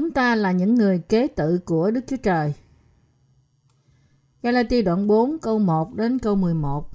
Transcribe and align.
Chúng 0.00 0.10
ta 0.10 0.34
là 0.34 0.52
những 0.52 0.74
người 0.74 0.98
kế 0.98 1.28
tự 1.28 1.58
của 1.64 1.90
Đức 1.90 2.00
Chúa 2.06 2.16
Trời. 2.16 2.54
Galati 4.42 4.82
đoạn 4.82 5.06
4 5.06 5.38
câu 5.38 5.58
1 5.58 5.94
đến 5.94 6.18
câu 6.18 6.36
11 6.36 6.90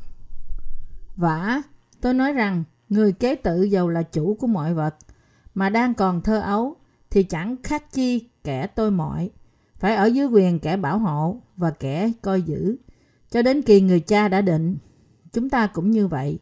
Vả, 1.16 1.62
tôi 2.02 2.14
nói 2.14 2.34
rằng 2.34 2.64
người 2.90 3.12
kế 3.14 3.36
tự 3.36 3.64
giàu 3.64 3.90
là 3.90 4.04
chủ 4.04 4.38
của 4.40 4.48
mọi 4.48 4.74
vật 4.74 4.96
mà 5.56 5.70
đang 5.70 5.94
còn 5.94 6.22
thơ 6.22 6.40
ấu 6.40 6.76
thì 7.10 7.24
chẳng 7.24 7.56
khác 7.64 7.92
chi 7.92 8.30
kẻ 8.44 8.68
tôi 8.68 8.92
mọi. 8.92 9.30
Phải 9.80 9.96
ở 9.96 10.06
dưới 10.06 10.28
quyền 10.28 10.60
kẻ 10.60 10.78
bảo 10.78 11.00
hộ 11.00 11.42
và 11.58 11.72
kẻ 11.72 12.12
coi 12.22 12.42
giữ 12.42 12.76
cho 13.32 13.42
đến 13.42 13.62
kỳ 13.62 13.82
người 13.82 14.00
cha 14.00 14.28
đã 14.28 14.42
định. 14.42 14.78
Chúng 15.34 15.50
ta 15.50 15.68
cũng 15.68 15.92
như 15.92 16.08
vậy. 16.08 16.40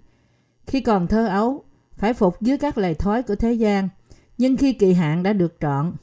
Khi 0.68 0.82
còn 0.82 1.08
thơ 1.08 1.28
ấu 1.28 1.64
phải 1.96 2.14
phục 2.14 2.42
dưới 2.42 2.58
các 2.58 2.78
lời 2.78 2.96
thói 2.96 3.24
của 3.24 3.36
thế 3.36 3.54
gian 3.54 3.90
nhưng 4.38 4.58
khi 4.58 4.74
kỳ 4.74 4.94
hạn 4.94 5.24
đã 5.24 5.34
được 5.34 5.56
trọn 5.60 5.94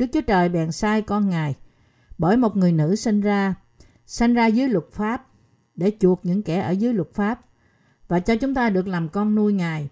Đức 0.00 0.06
Chúa 0.12 0.20
Trời 0.20 0.48
bèn 0.48 0.72
sai 0.72 1.02
con 1.02 1.28
Ngài 1.28 1.54
bởi 2.18 2.36
một 2.36 2.56
người 2.56 2.72
nữ 2.72 2.96
sinh 2.96 3.20
ra, 3.20 3.54
sinh 4.06 4.34
ra 4.34 4.46
dưới 4.46 4.68
luật 4.68 4.84
pháp 4.92 5.26
để 5.74 5.92
chuộc 6.00 6.20
những 6.22 6.42
kẻ 6.42 6.60
ở 6.60 6.70
dưới 6.70 6.94
luật 6.94 7.14
pháp 7.14 7.40
và 8.08 8.20
cho 8.20 8.36
chúng 8.36 8.54
ta 8.54 8.70
được 8.70 8.88
làm 8.88 9.08
con 9.08 9.34
nuôi 9.34 9.52
Ngài. 9.52 9.88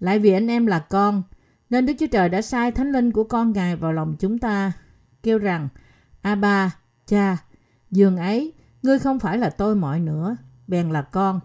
Lại 0.00 0.18
vì 0.18 0.32
anh 0.32 0.46
em 0.46 0.66
là 0.66 0.78
con, 0.78 1.22
nên 1.70 1.86
Đức 1.86 1.92
Chúa 1.98 2.06
Trời 2.06 2.28
đã 2.28 2.42
sai 2.42 2.72
thánh 2.72 2.92
linh 2.92 3.12
của 3.12 3.24
con 3.24 3.52
Ngài 3.52 3.76
vào 3.76 3.92
lòng 3.92 4.16
chúng 4.18 4.38
ta, 4.38 4.72
kêu 5.22 5.38
rằng, 5.38 5.68
a 6.22 6.34
ba 6.34 6.76
cha, 7.06 7.36
giường 7.90 8.16
ấy, 8.16 8.52
ngươi 8.82 8.98
không 8.98 9.18
phải 9.18 9.38
là 9.38 9.50
tôi 9.50 9.74
mọi 9.76 10.00
nữa, 10.00 10.36
bèn 10.66 10.90
là 10.90 11.02
con. 11.02 11.40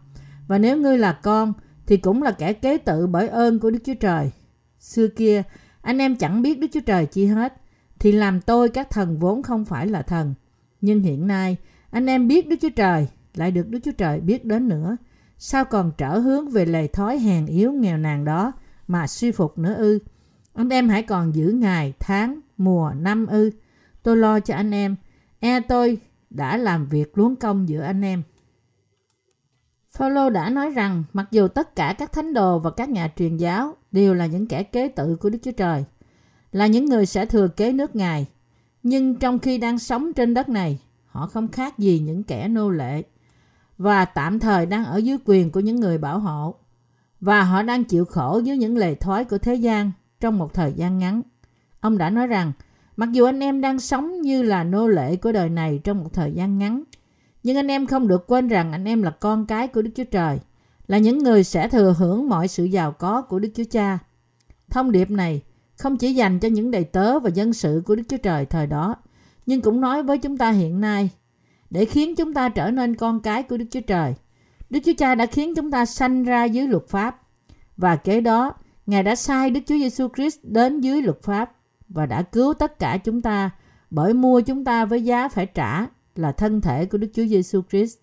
Và 0.48 0.58
nếu 0.58 0.78
ngươi 0.78 0.98
là 0.98 1.14
con, 1.14 1.53
thì 1.88 1.98
cũng 1.98 2.23
là 2.23 2.31
kẻ 2.31 2.53
kế 2.53 2.78
tự 2.78 3.08
bởi 3.08 3.28
ơn 3.28 3.59
của 3.59 3.70
Đức 3.70 3.80
Chúa 3.86 3.96
Trời. 4.00 4.31
Xưa 4.80 5.08
kia, 5.08 5.44
anh 5.81 5.98
em 5.98 6.16
chẳng 6.16 6.42
biết 6.42 6.59
Đức 6.59 6.68
Chúa 6.72 6.81
Trời 6.86 7.06
chi 7.06 7.25
hết, 7.25 7.61
thì 8.02 8.12
làm 8.12 8.42
tôi 8.42 8.70
các 8.70 8.90
thần 8.90 9.20
vốn 9.20 9.44
không 9.44 9.66
phải 9.66 9.88
là 9.88 10.02
thần. 10.02 10.34
Nhưng 10.82 11.02
hiện 11.02 11.28
nay, 11.28 11.58
anh 11.92 12.06
em 12.06 12.28
biết 12.28 12.48
Đức 12.48 12.56
Chúa 12.62 12.70
Trời, 12.70 13.08
lại 13.34 13.52
được 13.52 13.70
Đức 13.70 13.80
Chúa 13.84 13.92
Trời 13.92 14.20
biết 14.20 14.46
đến 14.46 14.68
nữa. 14.68 14.98
Sao 15.38 15.66
còn 15.66 15.92
trở 15.98 16.20
hướng 16.20 16.50
về 16.50 16.66
lề 16.66 16.88
thói 16.88 17.20
hèn 17.20 17.46
yếu 17.46 17.72
nghèo 17.72 17.98
nàn 17.98 18.26
đó 18.26 18.52
mà 18.88 19.08
suy 19.08 19.32
phục 19.32 19.58
nữa 19.58 19.74
ư? 19.74 20.00
Anh 20.54 20.70
em 20.70 20.90
hãy 20.90 21.04
còn 21.04 21.36
giữ 21.36 21.52
ngày, 21.52 21.94
tháng, 22.00 22.40
mùa, 22.58 22.92
năm 22.98 23.28
ư. 23.28 23.52
Tôi 24.04 24.18
lo 24.18 24.40
cho 24.40 24.56
anh 24.56 24.72
em. 24.72 24.96
E 25.40 25.60
tôi 25.60 25.98
đã 26.30 26.58
làm 26.58 26.88
việc 26.88 27.18
luống 27.18 27.36
công 27.36 27.70
giữa 27.70 27.82
anh 27.82 28.02
em. 28.02 28.24
Phaolô 29.90 30.30
đã 30.30 30.50
nói 30.50 30.70
rằng 30.70 31.04
mặc 31.14 31.28
dù 31.32 31.48
tất 31.48 31.76
cả 31.76 31.96
các 31.98 32.12
thánh 32.12 32.34
đồ 32.34 32.60
và 32.60 32.72
các 32.72 32.90
nhà 32.90 33.12
truyền 33.16 33.38
giáo 33.38 33.76
đều 33.92 34.14
là 34.14 34.26
những 34.26 34.48
kẻ 34.48 34.64
kế 34.64 34.88
tự 34.88 35.16
của 35.16 35.30
Đức 35.30 35.40
Chúa 35.44 35.52
Trời, 35.52 35.86
là 36.52 36.68
những 36.68 36.86
người 36.86 37.06
sẽ 37.06 37.26
thừa 37.26 37.48
kế 37.48 37.72
nước 37.72 37.96
Ngài. 37.96 38.28
Nhưng 38.84 39.16
trong 39.16 39.40
khi 39.40 39.58
đang 39.58 39.80
sống 39.80 40.14
trên 40.14 40.34
đất 40.34 40.50
này, 40.50 40.80
họ 41.06 41.28
không 41.28 41.48
khác 41.48 41.80
gì 41.80 42.00
những 42.00 42.24
kẻ 42.24 42.48
nô 42.48 42.70
lệ 42.70 43.04
và 43.78 44.06
tạm 44.06 44.40
thời 44.40 44.66
đang 44.66 44.86
ở 44.86 44.98
dưới 44.98 45.18
quyền 45.26 45.52
của 45.52 45.60
những 45.60 45.76
người 45.76 45.98
bảo 45.98 46.20
hộ 46.20 46.56
và 47.22 47.44
họ 47.44 47.62
đang 47.62 47.84
chịu 47.84 48.06
khổ 48.06 48.42
dưới 48.44 48.58
những 48.58 48.78
lề 48.78 48.96
thói 48.96 49.26
của 49.26 49.38
thế 49.38 49.56
gian 49.56 49.92
trong 50.20 50.38
một 50.38 50.54
thời 50.54 50.74
gian 50.74 51.00
ngắn. 51.00 51.22
Ông 51.80 51.98
đã 51.98 52.10
nói 52.10 52.28
rằng, 52.28 52.52
mặc 52.98 53.12
dù 53.12 53.26
anh 53.26 53.40
em 53.40 53.62
đang 53.62 53.80
sống 53.80 54.22
như 54.22 54.44
là 54.44 54.64
nô 54.64 54.88
lệ 54.88 55.16
của 55.16 55.31
đời 55.31 55.50
này 55.50 55.80
trong 55.84 55.98
một 55.98 56.14
thời 56.14 56.31
gian 56.31 56.58
ngắn, 56.58 56.84
nhưng 57.44 57.58
anh 57.58 57.68
em 57.68 57.88
không 57.88 58.08
được 58.08 58.28
quên 58.28 58.48
rằng 58.48 58.72
anh 58.72 58.86
em 58.86 59.04
là 59.04 59.09
con 59.09 59.46
cái 59.46 59.68
của 59.68 59.81
Đức 59.81 59.92
Chúa 59.96 60.04
Trời, 60.04 60.40
là 60.88 60.98
những 60.98 61.18
người 61.18 61.44
sẽ 61.44 61.68
thừa 61.68 61.96
hưởng 61.98 62.30
mọi 62.30 62.48
sự 62.48 62.64
giàu 62.64 62.92
có 62.92 63.22
của 63.22 63.40
Đức 63.40 63.50
Chúa 63.56 63.64
Cha. 63.72 64.00
Thông 64.70 64.92
điệp 64.92 65.12
này 65.12 65.42
không 65.81 65.97
chỉ 65.97 66.14
dành 66.14 66.40
cho 66.40 66.47
những 66.47 66.72
đầy 66.72 66.84
tớ 66.84 67.19
và 67.19 67.30
dân 67.30 67.53
sự 67.53 67.81
của 67.86 67.96
Đức 67.96 68.03
Chúa 68.09 68.18
Trời 68.18 68.46
thời 68.46 68.68
đó, 68.68 68.96
nhưng 69.46 69.62
cũng 69.62 69.81
nói 69.81 70.03
với 70.03 70.18
chúng 70.18 70.38
ta 70.38 70.52
hiện 70.52 70.81
nay 70.81 71.09
để 71.69 71.86
khiến 71.86 72.16
chúng 72.16 72.34
ta 72.34 72.50
trở 72.50 72.72
nên 72.72 72.96
con 72.96 73.19
cái 73.19 73.44
của 73.44 73.58
Đức 73.58 73.66
Chúa 73.72 73.81
Trời. 73.81 74.16
Đức 74.69 74.80
Chúa 74.86 74.94
Cha 74.97 75.16
đã 75.16 75.25
khiến 75.25 75.56
chúng 75.56 75.72
ta 75.72 75.86
sanh 75.86 76.24
ra 76.24 76.44
dưới 76.44 76.68
luật 76.68 76.88
pháp 76.88 77.22
và 77.78 77.96
kế 77.96 78.22
đó 78.22 78.53
Ngài 78.86 79.03
đã 79.03 79.16
sai 79.16 79.50
Đức 79.50 79.59
Chúa 79.68 79.75
Giêsu 79.75 80.08
Christ 80.16 80.40
đến 80.44 80.81
dưới 80.81 81.02
luật 81.02 81.22
pháp 81.24 81.52
và 81.90 82.06
đã 82.06 82.22
cứu 82.22 82.53
tất 82.53 82.80
cả 82.80 82.98
chúng 82.98 83.22
ta 83.22 83.50
bởi 83.90 84.13
mua 84.13 84.42
chúng 84.42 84.63
ta 84.63 84.86
với 84.86 85.03
giá 85.03 85.28
phải 85.28 85.46
trả 85.46 85.86
là 86.16 86.31
thân 86.31 86.62
thể 86.62 86.86
của 86.86 86.98
Đức 86.98 87.08
Chúa 87.13 87.25
Giêsu 87.25 87.62
Christ. 87.69 87.98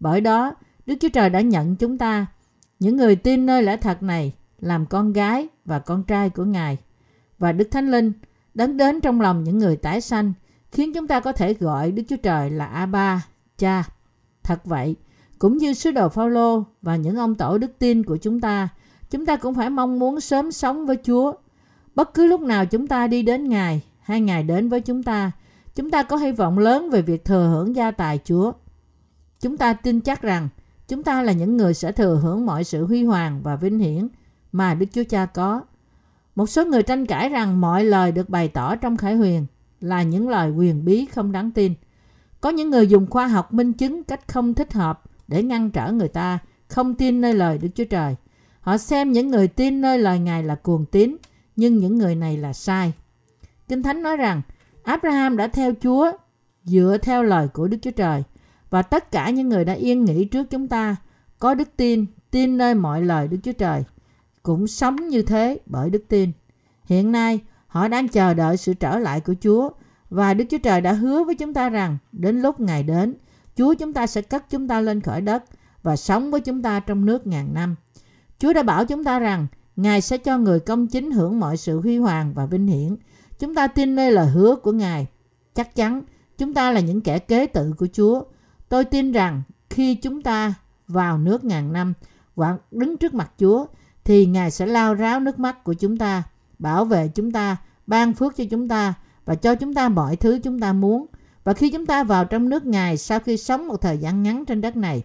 Bởi 0.00 0.20
đó, 0.20 0.54
Đức 0.86 0.94
Chúa 1.00 1.08
Trời 1.08 1.30
đã 1.30 1.40
nhận 1.40 1.76
chúng 1.76 1.98
ta, 1.98 2.26
những 2.78 2.96
người 2.96 3.16
tin 3.16 3.46
nơi 3.46 3.62
lẽ 3.62 3.76
thật 3.76 4.02
này, 4.02 4.32
làm 4.60 4.86
con 4.86 5.12
gái 5.12 5.48
và 5.64 5.78
con 5.78 6.02
trai 6.02 6.30
của 6.30 6.44
Ngài 6.44 6.78
và 7.42 7.52
Đức 7.52 7.70
Thánh 7.70 7.90
Linh 7.90 8.12
đấng 8.54 8.76
đến 8.76 9.00
trong 9.00 9.20
lòng 9.20 9.44
những 9.44 9.58
người 9.58 9.76
tái 9.76 10.00
sanh 10.00 10.32
khiến 10.72 10.92
chúng 10.94 11.06
ta 11.06 11.20
có 11.20 11.32
thể 11.32 11.54
gọi 11.54 11.92
Đức 11.92 12.02
Chúa 12.08 12.16
Trời 12.16 12.50
là 12.50 12.66
Abba, 12.66 13.26
Cha. 13.58 13.84
Thật 14.42 14.64
vậy, 14.64 14.96
cũng 15.38 15.56
như 15.56 15.74
sứ 15.74 15.90
đồ 15.90 16.08
Phaolô 16.08 16.64
và 16.82 16.96
những 16.96 17.16
ông 17.16 17.34
tổ 17.34 17.58
đức 17.58 17.78
tin 17.78 18.04
của 18.04 18.16
chúng 18.16 18.40
ta, 18.40 18.68
chúng 19.10 19.26
ta 19.26 19.36
cũng 19.36 19.54
phải 19.54 19.70
mong 19.70 19.98
muốn 19.98 20.20
sớm 20.20 20.52
sống 20.52 20.86
với 20.86 20.96
Chúa. 21.04 21.32
Bất 21.94 22.14
cứ 22.14 22.26
lúc 22.26 22.40
nào 22.40 22.66
chúng 22.66 22.86
ta 22.86 23.06
đi 23.06 23.22
đến 23.22 23.48
Ngài 23.48 23.82
hay 24.00 24.20
Ngài 24.20 24.42
đến 24.42 24.68
với 24.68 24.80
chúng 24.80 25.02
ta, 25.02 25.30
chúng 25.74 25.90
ta 25.90 26.02
có 26.02 26.16
hy 26.16 26.32
vọng 26.32 26.58
lớn 26.58 26.90
về 26.90 27.02
việc 27.02 27.24
thừa 27.24 27.48
hưởng 27.48 27.76
gia 27.76 27.90
tài 27.90 28.18
Chúa. 28.24 28.52
Chúng 29.40 29.56
ta 29.56 29.72
tin 29.72 30.00
chắc 30.00 30.22
rằng 30.22 30.48
chúng 30.88 31.02
ta 31.02 31.22
là 31.22 31.32
những 31.32 31.56
người 31.56 31.74
sẽ 31.74 31.92
thừa 31.92 32.20
hưởng 32.22 32.46
mọi 32.46 32.64
sự 32.64 32.86
huy 32.86 33.04
hoàng 33.04 33.40
và 33.42 33.56
vinh 33.56 33.78
hiển 33.78 34.08
mà 34.52 34.74
Đức 34.74 34.86
Chúa 34.92 35.04
Cha 35.08 35.26
có 35.26 35.60
một 36.34 36.46
số 36.46 36.64
người 36.66 36.82
tranh 36.82 37.06
cãi 37.06 37.28
rằng 37.28 37.60
mọi 37.60 37.84
lời 37.84 38.12
được 38.12 38.28
bày 38.28 38.48
tỏ 38.48 38.76
trong 38.76 38.96
Khải 38.96 39.14
Huyền 39.14 39.46
là 39.80 40.02
những 40.02 40.28
lời 40.28 40.50
quyền 40.50 40.84
bí 40.84 41.06
không 41.06 41.32
đáng 41.32 41.50
tin. 41.50 41.74
Có 42.40 42.50
những 42.50 42.70
người 42.70 42.86
dùng 42.86 43.06
khoa 43.10 43.26
học 43.26 43.52
minh 43.52 43.72
chứng 43.72 44.04
cách 44.04 44.28
không 44.28 44.54
thích 44.54 44.72
hợp 44.72 45.02
để 45.28 45.42
ngăn 45.42 45.70
trở 45.70 45.92
người 45.92 46.08
ta 46.08 46.38
không 46.68 46.94
tin 46.94 47.20
nơi 47.20 47.34
lời 47.34 47.58
Đức 47.58 47.68
Chúa 47.74 47.84
Trời. 47.84 48.16
Họ 48.60 48.78
xem 48.78 49.12
những 49.12 49.30
người 49.30 49.48
tin 49.48 49.80
nơi 49.80 49.98
lời 49.98 50.18
Ngài 50.18 50.44
là 50.44 50.54
cuồng 50.54 50.86
tín, 50.86 51.16
nhưng 51.56 51.78
những 51.78 51.98
người 51.98 52.14
này 52.14 52.36
là 52.36 52.52
sai. 52.52 52.92
Kinh 53.68 53.82
Thánh 53.82 54.02
nói 54.02 54.16
rằng 54.16 54.42
Abraham 54.82 55.36
đã 55.36 55.46
theo 55.46 55.72
Chúa 55.82 56.12
dựa 56.64 56.96
theo 57.02 57.22
lời 57.22 57.48
của 57.48 57.68
Đức 57.68 57.78
Chúa 57.82 57.90
Trời 57.90 58.22
và 58.70 58.82
tất 58.82 59.10
cả 59.10 59.30
những 59.30 59.48
người 59.48 59.64
đã 59.64 59.72
yên 59.72 60.04
nghỉ 60.04 60.24
trước 60.24 60.50
chúng 60.50 60.68
ta 60.68 60.96
có 61.38 61.54
đức 61.54 61.68
tin, 61.76 62.06
tin 62.30 62.58
nơi 62.58 62.74
mọi 62.74 63.02
lời 63.02 63.28
Đức 63.28 63.36
Chúa 63.42 63.52
Trời 63.52 63.84
cũng 64.42 64.66
sống 64.66 65.08
như 65.08 65.22
thế 65.22 65.58
bởi 65.66 65.90
đức 65.90 66.04
tin. 66.08 66.32
Hiện 66.84 67.12
nay, 67.12 67.40
họ 67.66 67.88
đang 67.88 68.08
chờ 68.08 68.34
đợi 68.34 68.56
sự 68.56 68.74
trở 68.74 68.98
lại 68.98 69.20
của 69.20 69.34
Chúa 69.40 69.70
và 70.10 70.34
Đức 70.34 70.44
Chúa 70.50 70.58
Trời 70.58 70.80
đã 70.80 70.92
hứa 70.92 71.24
với 71.24 71.34
chúng 71.34 71.54
ta 71.54 71.68
rằng 71.68 71.98
đến 72.12 72.42
lúc 72.42 72.60
Ngài 72.60 72.82
đến, 72.82 73.14
Chúa 73.56 73.74
chúng 73.74 73.92
ta 73.92 74.06
sẽ 74.06 74.22
cất 74.22 74.50
chúng 74.50 74.68
ta 74.68 74.80
lên 74.80 75.00
khỏi 75.00 75.20
đất 75.20 75.44
và 75.82 75.96
sống 75.96 76.30
với 76.30 76.40
chúng 76.40 76.62
ta 76.62 76.80
trong 76.80 77.04
nước 77.04 77.26
ngàn 77.26 77.54
năm. 77.54 77.76
Chúa 78.38 78.52
đã 78.52 78.62
bảo 78.62 78.84
chúng 78.84 79.04
ta 79.04 79.18
rằng 79.18 79.46
Ngài 79.76 80.00
sẽ 80.00 80.18
cho 80.18 80.38
người 80.38 80.60
công 80.60 80.86
chính 80.86 81.10
hưởng 81.10 81.40
mọi 81.40 81.56
sự 81.56 81.80
huy 81.80 81.98
hoàng 81.98 82.32
và 82.34 82.46
vinh 82.46 82.66
hiển. 82.66 82.96
Chúng 83.38 83.54
ta 83.54 83.66
tin 83.66 83.96
nơi 83.96 84.12
lời 84.12 84.26
hứa 84.26 84.56
của 84.56 84.72
Ngài. 84.72 85.06
Chắc 85.54 85.74
chắn 85.74 86.02
chúng 86.38 86.54
ta 86.54 86.70
là 86.70 86.80
những 86.80 87.00
kẻ 87.00 87.18
kế 87.18 87.46
tự 87.46 87.72
của 87.78 87.86
Chúa. 87.92 88.22
Tôi 88.68 88.84
tin 88.84 89.12
rằng 89.12 89.42
khi 89.70 89.94
chúng 89.94 90.22
ta 90.22 90.54
vào 90.88 91.18
nước 91.18 91.44
ngàn 91.44 91.72
năm 91.72 91.94
và 92.36 92.58
đứng 92.70 92.96
trước 92.96 93.14
mặt 93.14 93.32
Chúa 93.38 93.66
thì 94.04 94.26
Ngài 94.26 94.50
sẽ 94.50 94.66
lao 94.66 94.94
ráo 94.94 95.20
nước 95.20 95.38
mắt 95.38 95.64
của 95.64 95.74
chúng 95.74 95.96
ta, 95.96 96.22
bảo 96.58 96.84
vệ 96.84 97.08
chúng 97.08 97.32
ta, 97.32 97.56
ban 97.86 98.14
phước 98.14 98.36
cho 98.36 98.44
chúng 98.50 98.68
ta 98.68 98.94
và 99.24 99.34
cho 99.34 99.54
chúng 99.54 99.74
ta 99.74 99.88
mọi 99.88 100.16
thứ 100.16 100.38
chúng 100.42 100.60
ta 100.60 100.72
muốn. 100.72 101.06
Và 101.44 101.52
khi 101.52 101.70
chúng 101.70 101.86
ta 101.86 102.04
vào 102.04 102.24
trong 102.24 102.48
nước 102.48 102.66
Ngài 102.66 102.96
sau 102.96 103.20
khi 103.20 103.36
sống 103.36 103.68
một 103.68 103.76
thời 103.76 103.98
gian 103.98 104.22
ngắn 104.22 104.44
trên 104.44 104.60
đất 104.60 104.76
này, 104.76 105.02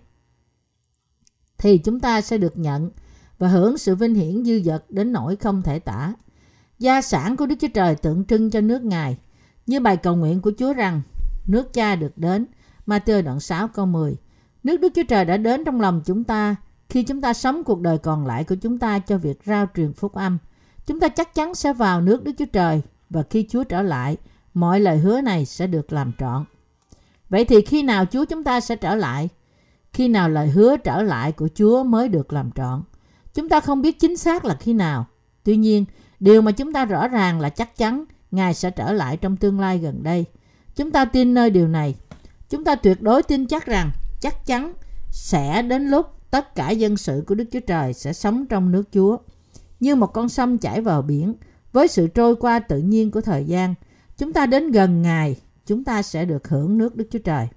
thì 1.58 1.78
chúng 1.78 2.00
ta 2.00 2.22
sẽ 2.22 2.38
được 2.38 2.58
nhận 2.58 2.92
và 3.40 3.48
hưởng 3.48 3.78
sự 3.78 3.96
vinh 3.96 4.16
hiển 4.16 4.44
dư 4.46 4.62
dật 4.62 4.86
đến 4.90 5.12
nỗi 5.12 5.36
không 5.36 5.62
thể 5.62 5.80
tả. 5.80 6.14
Gia 6.80 7.02
sản 7.02 7.38
của 7.38 7.46
Đức 7.46 7.56
Chúa 7.60 7.68
Trời 7.74 7.96
tượng 7.96 8.26
trưng 8.26 8.50
cho 8.50 8.62
nước 8.62 8.84
Ngài, 8.84 9.18
như 9.66 9.80
bài 9.80 9.98
cầu 9.98 10.16
nguyện 10.16 10.42
của 10.42 10.52
Chúa 10.58 10.74
rằng 10.74 11.02
nước 11.48 11.74
cha 11.74 11.96
được 11.96 12.18
đến, 12.18 12.46
Matthew 12.88 13.24
đoạn 13.24 13.40
6 13.40 13.68
câu 13.68 13.86
10. 13.86 14.18
Nước 14.64 14.78
Đức 14.78 14.92
Chúa 14.96 15.04
Trời 15.04 15.26
đã 15.26 15.38
đến 15.38 15.66
trong 15.66 15.82
lòng 15.82 16.02
chúng 16.06 16.24
ta 16.24 16.56
khi 16.90 17.04
chúng 17.04 17.22
ta 17.22 17.34
sống 17.34 17.64
cuộc 17.64 17.82
đời 17.82 17.98
còn 17.98 18.26
lại 18.26 18.44
của 18.44 18.56
chúng 18.56 18.78
ta 18.78 19.00
cho 19.00 19.18
việc 19.18 19.40
rao 19.46 19.68
truyền 19.76 19.94
phúc 19.94 20.14
âm, 20.14 20.38
chúng 20.86 21.00
ta 21.00 21.08
chắc 21.08 21.36
chắn 21.36 21.56
sẽ 21.56 21.74
vào 21.74 22.02
nước 22.02 22.24
Đức 22.24 22.32
Chúa 22.38 22.46
Trời 22.46 22.82
và 23.10 23.24
khi 23.30 23.46
Chúa 23.50 23.64
trở 23.64 23.82
lại, 23.82 24.18
mọi 24.54 24.80
lời 24.80 24.98
hứa 24.98 25.22
này 25.22 25.46
sẽ 25.46 25.68
được 25.68 25.94
làm 25.94 26.12
trọn. 26.20 26.46
Vậy 27.30 27.46
thì 27.46 27.62
khi 27.62 27.84
nào 27.84 28.06
Chúa 28.06 28.26
chúng 28.26 28.44
ta 28.44 28.60
sẽ 28.60 28.76
trở 28.76 28.96
lại? 28.96 29.30
Khi 29.94 30.08
nào 30.08 30.30
lời 30.30 30.48
hứa 30.48 30.78
trở 30.78 31.02
lại 31.02 31.32
của 31.32 31.50
Chúa 31.56 31.84
mới 31.84 32.10
được 32.10 32.34
làm 32.34 32.52
trọn? 32.52 32.84
Chúng 33.34 33.50
ta 33.50 33.60
không 33.60 33.82
biết 33.82 34.00
chính 34.00 34.18
xác 34.18 34.46
là 34.46 34.56
khi 34.56 34.74
nào. 34.74 35.06
Tuy 35.44 35.58
nhiên, 35.58 35.86
điều 36.20 36.42
mà 36.42 36.52
chúng 36.52 36.74
ta 36.74 36.86
rõ 36.86 37.08
ràng 37.08 37.40
là 37.40 37.50
chắc 37.50 37.78
chắn 37.78 38.06
Ngài 38.32 38.54
sẽ 38.54 38.72
trở 38.72 38.92
lại 38.92 39.18
trong 39.18 39.38
tương 39.38 39.60
lai 39.60 39.78
gần 39.78 40.04
đây. 40.04 40.26
Chúng 40.76 40.92
ta 40.92 41.06
tin 41.06 41.34
nơi 41.34 41.50
điều 41.50 41.68
này. 41.68 41.96
Chúng 42.50 42.64
ta 42.64 42.76
tuyệt 42.76 43.02
đối 43.02 43.24
tin 43.24 43.46
chắc 43.46 43.66
rằng 43.66 43.92
chắc 44.20 44.46
chắn 44.46 44.74
sẽ 45.12 45.62
đến 45.62 45.88
lúc 45.88 46.17
tất 46.32 46.56
cả 46.56 46.70
dân 46.70 46.98
sự 46.98 47.24
của 47.28 47.36
Đức 47.36 47.46
Chúa 47.52 47.60
Trời 47.60 47.94
sẽ 47.94 48.14
sống 48.14 48.46
trong 48.46 48.72
nước 48.72 48.84
Chúa. 48.92 49.18
Như 49.80 49.96
một 49.96 50.14
con 50.14 50.30
sông 50.30 50.58
chảy 50.58 50.82
vào 50.82 51.02
biển, 51.02 51.34
với 51.74 51.88
sự 51.88 52.08
trôi 52.08 52.36
qua 52.36 52.60
tự 52.60 52.80
nhiên 52.80 53.12
của 53.12 53.22
thời 53.22 53.46
gian, 53.46 53.74
chúng 54.18 54.34
ta 54.34 54.46
đến 54.46 54.72
gần 54.72 55.02
Ngài, 55.02 55.36
chúng 55.66 55.84
ta 55.84 56.02
sẽ 56.02 56.26
được 56.26 56.48
hưởng 56.48 56.78
nước 56.78 56.96
Đức 56.96 57.08
Chúa 57.12 57.20
Trời. 57.20 57.48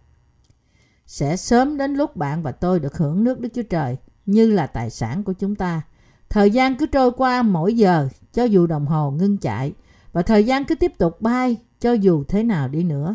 Sẽ 1.06 1.36
sớm 1.36 1.76
đến 1.76 1.94
lúc 1.94 2.16
bạn 2.16 2.42
và 2.42 2.52
tôi 2.52 2.80
được 2.80 2.96
hưởng 2.96 3.24
nước 3.24 3.40
Đức 3.40 3.48
Chúa 3.54 3.62
Trời 3.62 3.96
như 4.26 4.50
là 4.50 4.66
tài 4.66 4.90
sản 4.90 5.24
của 5.24 5.32
chúng 5.32 5.54
ta. 5.54 5.82
Thời 6.28 6.50
gian 6.50 6.76
cứ 6.76 6.86
trôi 6.86 7.12
qua 7.12 7.42
mỗi 7.42 7.76
giờ 7.76 8.08
cho 8.32 8.44
dù 8.44 8.66
đồng 8.66 8.86
hồ 8.86 9.10
ngưng 9.10 9.38
chạy 9.38 9.72
và 10.12 10.22
thời 10.22 10.44
gian 10.44 10.64
cứ 10.64 10.74
tiếp 10.74 10.92
tục 10.98 11.20
bay 11.20 11.56
cho 11.80 11.92
dù 11.92 12.24
thế 12.28 12.42
nào 12.42 12.68
đi 12.68 12.82
nữa. 12.82 13.14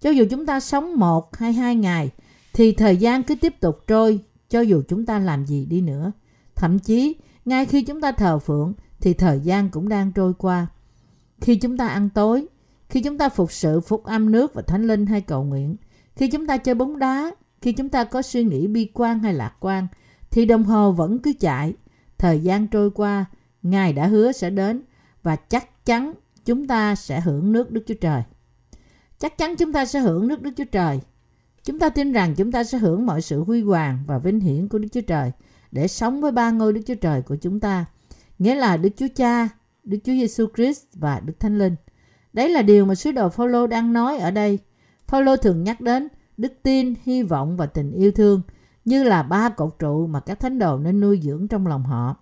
Cho 0.00 0.10
dù 0.10 0.24
chúng 0.30 0.46
ta 0.46 0.60
sống 0.60 0.96
một 0.96 1.36
hay 1.36 1.52
hai 1.52 1.76
ngày 1.76 2.10
thì 2.52 2.72
thời 2.72 2.96
gian 2.96 3.22
cứ 3.22 3.34
tiếp 3.34 3.60
tục 3.60 3.78
trôi 3.86 4.20
cho 4.50 4.60
dù 4.60 4.82
chúng 4.88 5.06
ta 5.06 5.18
làm 5.18 5.46
gì 5.46 5.66
đi 5.66 5.80
nữa. 5.80 6.12
Thậm 6.54 6.78
chí 6.78 7.16
ngay 7.44 7.66
khi 7.66 7.82
chúng 7.82 8.00
ta 8.00 8.12
thờ 8.12 8.38
phượng 8.38 8.74
thì 9.00 9.14
thời 9.14 9.40
gian 9.40 9.70
cũng 9.70 9.88
đang 9.88 10.12
trôi 10.12 10.34
qua. 10.34 10.66
Khi 11.40 11.56
chúng 11.56 11.76
ta 11.76 11.88
ăn 11.88 12.10
tối, 12.10 12.46
khi 12.88 13.02
chúng 13.02 13.18
ta 13.18 13.28
phục 13.28 13.52
sự 13.52 13.80
phúc 13.80 14.04
âm 14.04 14.32
nước 14.32 14.54
và 14.54 14.62
thánh 14.62 14.86
linh 14.86 15.06
hay 15.06 15.20
cầu 15.20 15.44
nguyện, 15.44 15.76
khi 16.16 16.28
chúng 16.28 16.46
ta 16.46 16.56
chơi 16.56 16.74
bóng 16.74 16.98
đá, 16.98 17.30
khi 17.62 17.72
chúng 17.72 17.88
ta 17.88 18.04
có 18.04 18.22
suy 18.22 18.44
nghĩ 18.44 18.66
bi 18.66 18.90
quan 18.94 19.22
hay 19.22 19.34
lạc 19.34 19.54
quan, 19.60 19.86
thì 20.30 20.46
đồng 20.46 20.64
hồ 20.64 20.92
vẫn 20.92 21.18
cứ 21.18 21.32
chạy. 21.40 21.74
Thời 22.18 22.40
gian 22.40 22.66
trôi 22.66 22.90
qua, 22.90 23.26
Ngài 23.62 23.92
đã 23.92 24.06
hứa 24.06 24.32
sẽ 24.32 24.50
đến 24.50 24.82
và 25.22 25.36
chắc 25.36 25.86
chắn 25.86 26.12
chúng 26.44 26.66
ta 26.66 26.94
sẽ 26.94 27.20
hưởng 27.20 27.52
nước 27.52 27.70
Đức 27.70 27.84
Chúa 27.86 27.94
Trời. 27.94 28.22
Chắc 29.18 29.38
chắn 29.38 29.56
chúng 29.56 29.72
ta 29.72 29.84
sẽ 29.84 30.00
hưởng 30.00 30.28
nước 30.28 30.42
Đức 30.42 30.50
Chúa 30.56 30.64
Trời. 30.64 31.00
Chúng 31.64 31.78
ta 31.78 31.88
tin 31.88 32.12
rằng 32.12 32.34
chúng 32.34 32.52
ta 32.52 32.64
sẽ 32.64 32.78
hưởng 32.78 33.06
mọi 33.06 33.22
sự 33.22 33.44
huy 33.44 33.62
hoàng 33.62 33.98
và 34.06 34.18
vinh 34.18 34.40
hiển 34.40 34.68
của 34.68 34.78
Đức 34.78 34.88
Chúa 34.92 35.00
Trời 35.00 35.32
để 35.72 35.88
sống 35.88 36.20
với 36.20 36.32
ba 36.32 36.50
ngôi 36.50 36.72
Đức 36.72 36.80
Chúa 36.86 36.94
Trời 36.94 37.22
của 37.22 37.36
chúng 37.36 37.60
ta. 37.60 37.84
Nghĩa 38.38 38.54
là 38.54 38.76
Đức 38.76 38.90
Chúa 38.96 39.08
Cha, 39.16 39.48
Đức 39.84 39.98
Chúa 40.04 40.12
Giêsu 40.12 40.46
Christ 40.56 40.82
và 40.94 41.20
Đức 41.20 41.40
Thánh 41.40 41.58
Linh. 41.58 41.76
Đấy 42.32 42.48
là 42.48 42.62
điều 42.62 42.84
mà 42.84 42.94
sứ 42.94 43.12
đồ 43.12 43.28
Phaolô 43.28 43.66
đang 43.66 43.92
nói 43.92 44.18
ở 44.18 44.30
đây. 44.30 44.58
Phaolô 45.08 45.36
thường 45.36 45.64
nhắc 45.64 45.80
đến 45.80 46.08
đức 46.36 46.52
tin, 46.62 46.94
hy 47.02 47.22
vọng 47.22 47.56
và 47.56 47.66
tình 47.66 47.92
yêu 47.92 48.10
thương 48.12 48.42
như 48.84 49.04
là 49.04 49.22
ba 49.22 49.48
cột 49.48 49.78
trụ 49.78 50.06
mà 50.06 50.20
các 50.20 50.40
thánh 50.40 50.58
đồ 50.58 50.78
nên 50.78 51.00
nuôi 51.00 51.20
dưỡng 51.22 51.48
trong 51.48 51.66
lòng 51.66 51.84
họ. 51.84 52.16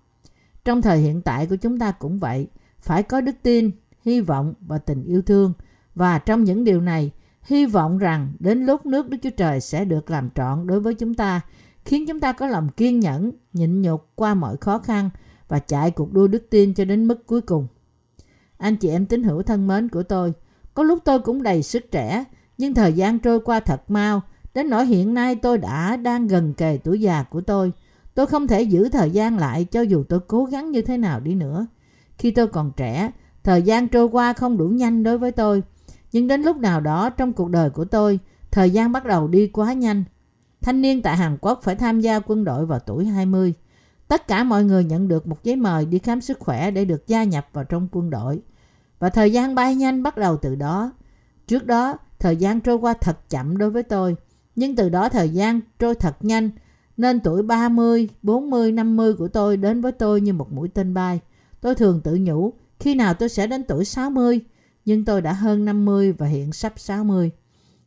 Trong 0.65 0.83
thời 0.83 0.99
hiện 0.99 1.23
tại 1.23 1.47
của 1.47 1.57
chúng 1.57 1.79
ta 1.79 1.93
cũng 1.93 2.19
vậy, 2.19 2.49
phải 2.81 3.03
có 3.03 3.21
đức 3.21 3.37
tin, 3.43 3.71
hy 4.05 4.21
vọng 4.21 4.55
và 4.61 4.79
tình 4.79 5.05
yêu 5.05 5.23
thương. 5.23 5.53
Và 5.95 6.19
trong 6.19 6.45
những 6.45 6.65
điều 6.65 6.81
này, 6.81 7.11
hy 7.49 7.67
vọng 7.67 7.99
rằng 7.99 8.33
đến 8.39 8.67
lúc 8.67 8.87
nước 8.87 9.09
Đức 9.09 9.19
Chúa 9.23 9.31
Trời 9.31 9.61
sẽ 9.61 9.85
được 9.85 10.11
làm 10.11 10.31
trọn 10.31 10.67
đối 10.67 10.81
với 10.81 10.95
chúng 10.95 11.15
ta, 11.15 11.41
khiến 11.85 12.07
chúng 12.09 12.21
ta 12.21 12.33
có 12.33 12.47
lòng 12.47 12.69
kiên 12.69 13.01
nhẫn, 13.01 13.31
nhịn 13.53 13.83
nhục 13.83 14.09
qua 14.15 14.35
mọi 14.35 14.57
khó 14.57 14.79
khăn 14.79 15.11
và 15.49 15.59
chạy 15.59 15.91
cuộc 15.91 16.13
đua 16.13 16.27
đức 16.27 16.47
tin 16.51 16.75
cho 16.75 16.85
đến 16.85 17.09
mức 17.09 17.27
cuối 17.27 17.41
cùng. 17.41 17.67
Anh 18.59 18.77
chị 18.77 18.89
em 18.89 19.07
tín 19.07 19.23
hữu 19.23 19.43
thân 19.43 19.67
mến 19.67 19.89
của 19.89 20.03
tôi, 20.03 20.33
có 20.75 20.83
lúc 20.83 20.99
tôi 21.05 21.19
cũng 21.19 21.43
đầy 21.43 21.63
sức 21.63 21.91
trẻ, 21.91 22.25
nhưng 22.59 22.75
thời 22.75 22.93
gian 22.93 23.19
trôi 23.19 23.41
qua 23.41 23.61
thật 23.61 23.91
mau, 23.91 24.23
đến 24.55 24.71
nỗi 24.71 24.87
hiện 24.87 25.15
nay 25.15 25.35
tôi 25.35 25.59
đã 25.59 25.97
đang 25.97 26.27
gần 26.27 26.55
kề 26.55 26.79
tuổi 26.85 27.01
già 27.01 27.23
của 27.23 27.41
tôi. 27.41 27.73
Tôi 28.15 28.27
không 28.27 28.47
thể 28.47 28.63
giữ 28.63 28.89
thời 28.89 29.11
gian 29.11 29.39
lại 29.39 29.65
cho 29.65 29.81
dù 29.81 30.05
tôi 30.09 30.21
cố 30.21 30.45
gắng 30.45 30.71
như 30.71 30.83
thế 30.83 30.97
nào 30.97 31.21
đi 31.21 31.35
nữa. 31.35 31.67
Khi 32.19 32.31
tôi 32.31 32.47
còn 32.47 32.73
trẻ, 32.77 33.11
thời 33.45 33.63
gian 33.63 33.89
trôi 33.89 34.09
qua 34.09 34.33
không 34.33 34.59
đủ 34.59 34.69
nhanh 34.69 35.03
đối 35.03 35.19
với 35.19 35.33
tôi. 35.33 35.63
Nhưng 36.13 36.27
đến 36.27 36.43
lúc 36.43 36.57
nào 36.57 36.81
đó 36.81 37.11
trong 37.11 37.33
cuộc 37.33 37.51
đời 37.51 37.71
của 37.71 37.85
tôi, 37.85 38.19
thời 38.51 38.71
gian 38.71 38.93
bắt 38.93 39.05
đầu 39.05 39.29
đi 39.29 39.47
quá 39.47 39.73
nhanh. 39.73 40.05
Thanh 40.61 40.83
niên 40.83 41.03
tại 41.03 41.17
Hàn 41.17 41.37
Quốc 41.41 41.61
phải 41.63 41.75
tham 41.75 42.01
gia 42.01 42.21
quân 42.21 42.45
đội 42.45 42.67
vào 42.67 42.79
tuổi 42.79 43.07
20. 43.07 43.55
Tất 44.09 44.29
cả 44.29 44.45
mọi 44.45 44.65
người 44.65 44.85
nhận 44.85 45.09
được 45.09 45.27
một 45.27 45.45
giấy 45.45 45.57
mời 45.57 45.87
đi 45.87 45.99
khám 45.99 46.21
sức 46.21 46.39
khỏe 46.39 46.71
để 46.71 46.85
được 46.85 47.07
gia 47.07 47.25
nhập 47.25 47.49
vào 47.53 47.65
trong 47.65 47.89
quân 47.93 48.11
đội. 48.11 48.43
Và 48.99 49.11
thời 49.11 49.33
gian 49.33 49.55
bay 49.55 49.75
nhanh 49.75 50.03
bắt 50.03 50.17
đầu 50.17 50.37
từ 50.37 50.55
đó. 50.55 50.93
Trước 51.47 51.67
đó, 51.67 51.97
thời 52.19 52.37
gian 52.37 52.61
trôi 52.61 52.77
qua 52.77 52.95
thật 53.01 53.31
chậm 53.31 53.59
đối 53.59 53.71
với 53.71 53.83
tôi. 53.83 54.17
Nhưng 54.57 54.77
từ 54.77 54.89
đó 54.89 55.09
thời 55.09 55.29
gian 55.29 55.61
trôi 55.79 55.95
thật 55.95 56.17
nhanh. 56.21 56.51
Nên 56.97 57.21
tuổi 57.21 57.43
30, 57.43 58.09
40, 58.23 58.73
50 58.73 59.15
của 59.15 59.29
tôi 59.29 59.57
đến 59.57 59.81
với 59.81 59.93
tôi 59.93 60.21
như 60.21 60.33
một 60.33 60.53
mũi 60.53 60.69
tên 60.69 60.95
bay. 60.95 61.21
Tôi 61.61 61.75
thường 61.75 62.01
tự 62.05 62.19
nhủ 62.21 62.53
khi 62.81 62.95
nào 62.95 63.15
tôi 63.15 63.29
sẽ 63.29 63.47
đến 63.47 63.65
tuổi 63.69 63.85
60. 63.85 64.41
Nhưng 64.89 65.05
tôi 65.05 65.23
đã 65.23 65.33
hơn 65.33 65.65
50 65.65 66.13
và 66.13 66.27
hiện 66.27 66.53
sắp 66.53 66.73
60. 66.77 67.31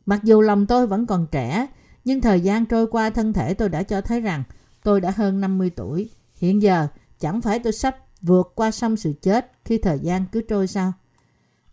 Mặc 0.06 0.24
dù 0.24 0.40
lòng 0.40 0.66
tôi 0.66 0.86
vẫn 0.86 1.06
còn 1.06 1.26
trẻ, 1.30 1.66
nhưng 2.04 2.20
thời 2.20 2.40
gian 2.40 2.66
trôi 2.66 2.86
qua 2.86 3.10
thân 3.10 3.32
thể 3.32 3.54
tôi 3.54 3.68
đã 3.68 3.82
cho 3.82 4.00
thấy 4.00 4.20
rằng 4.20 4.42
tôi 4.82 5.00
đã 5.00 5.12
hơn 5.16 5.40
50 5.40 5.70
tuổi. 5.70 6.10
Hiện 6.36 6.62
giờ 6.62 6.86
chẳng 7.20 7.40
phải 7.40 7.58
tôi 7.58 7.72
sắp 7.72 7.96
vượt 8.20 8.52
qua 8.54 8.70
sông 8.70 8.96
sự 8.96 9.12
chết 9.22 9.52
khi 9.64 9.78
thời 9.78 9.98
gian 9.98 10.24
cứ 10.32 10.40
trôi 10.40 10.66
sao? 10.66 10.92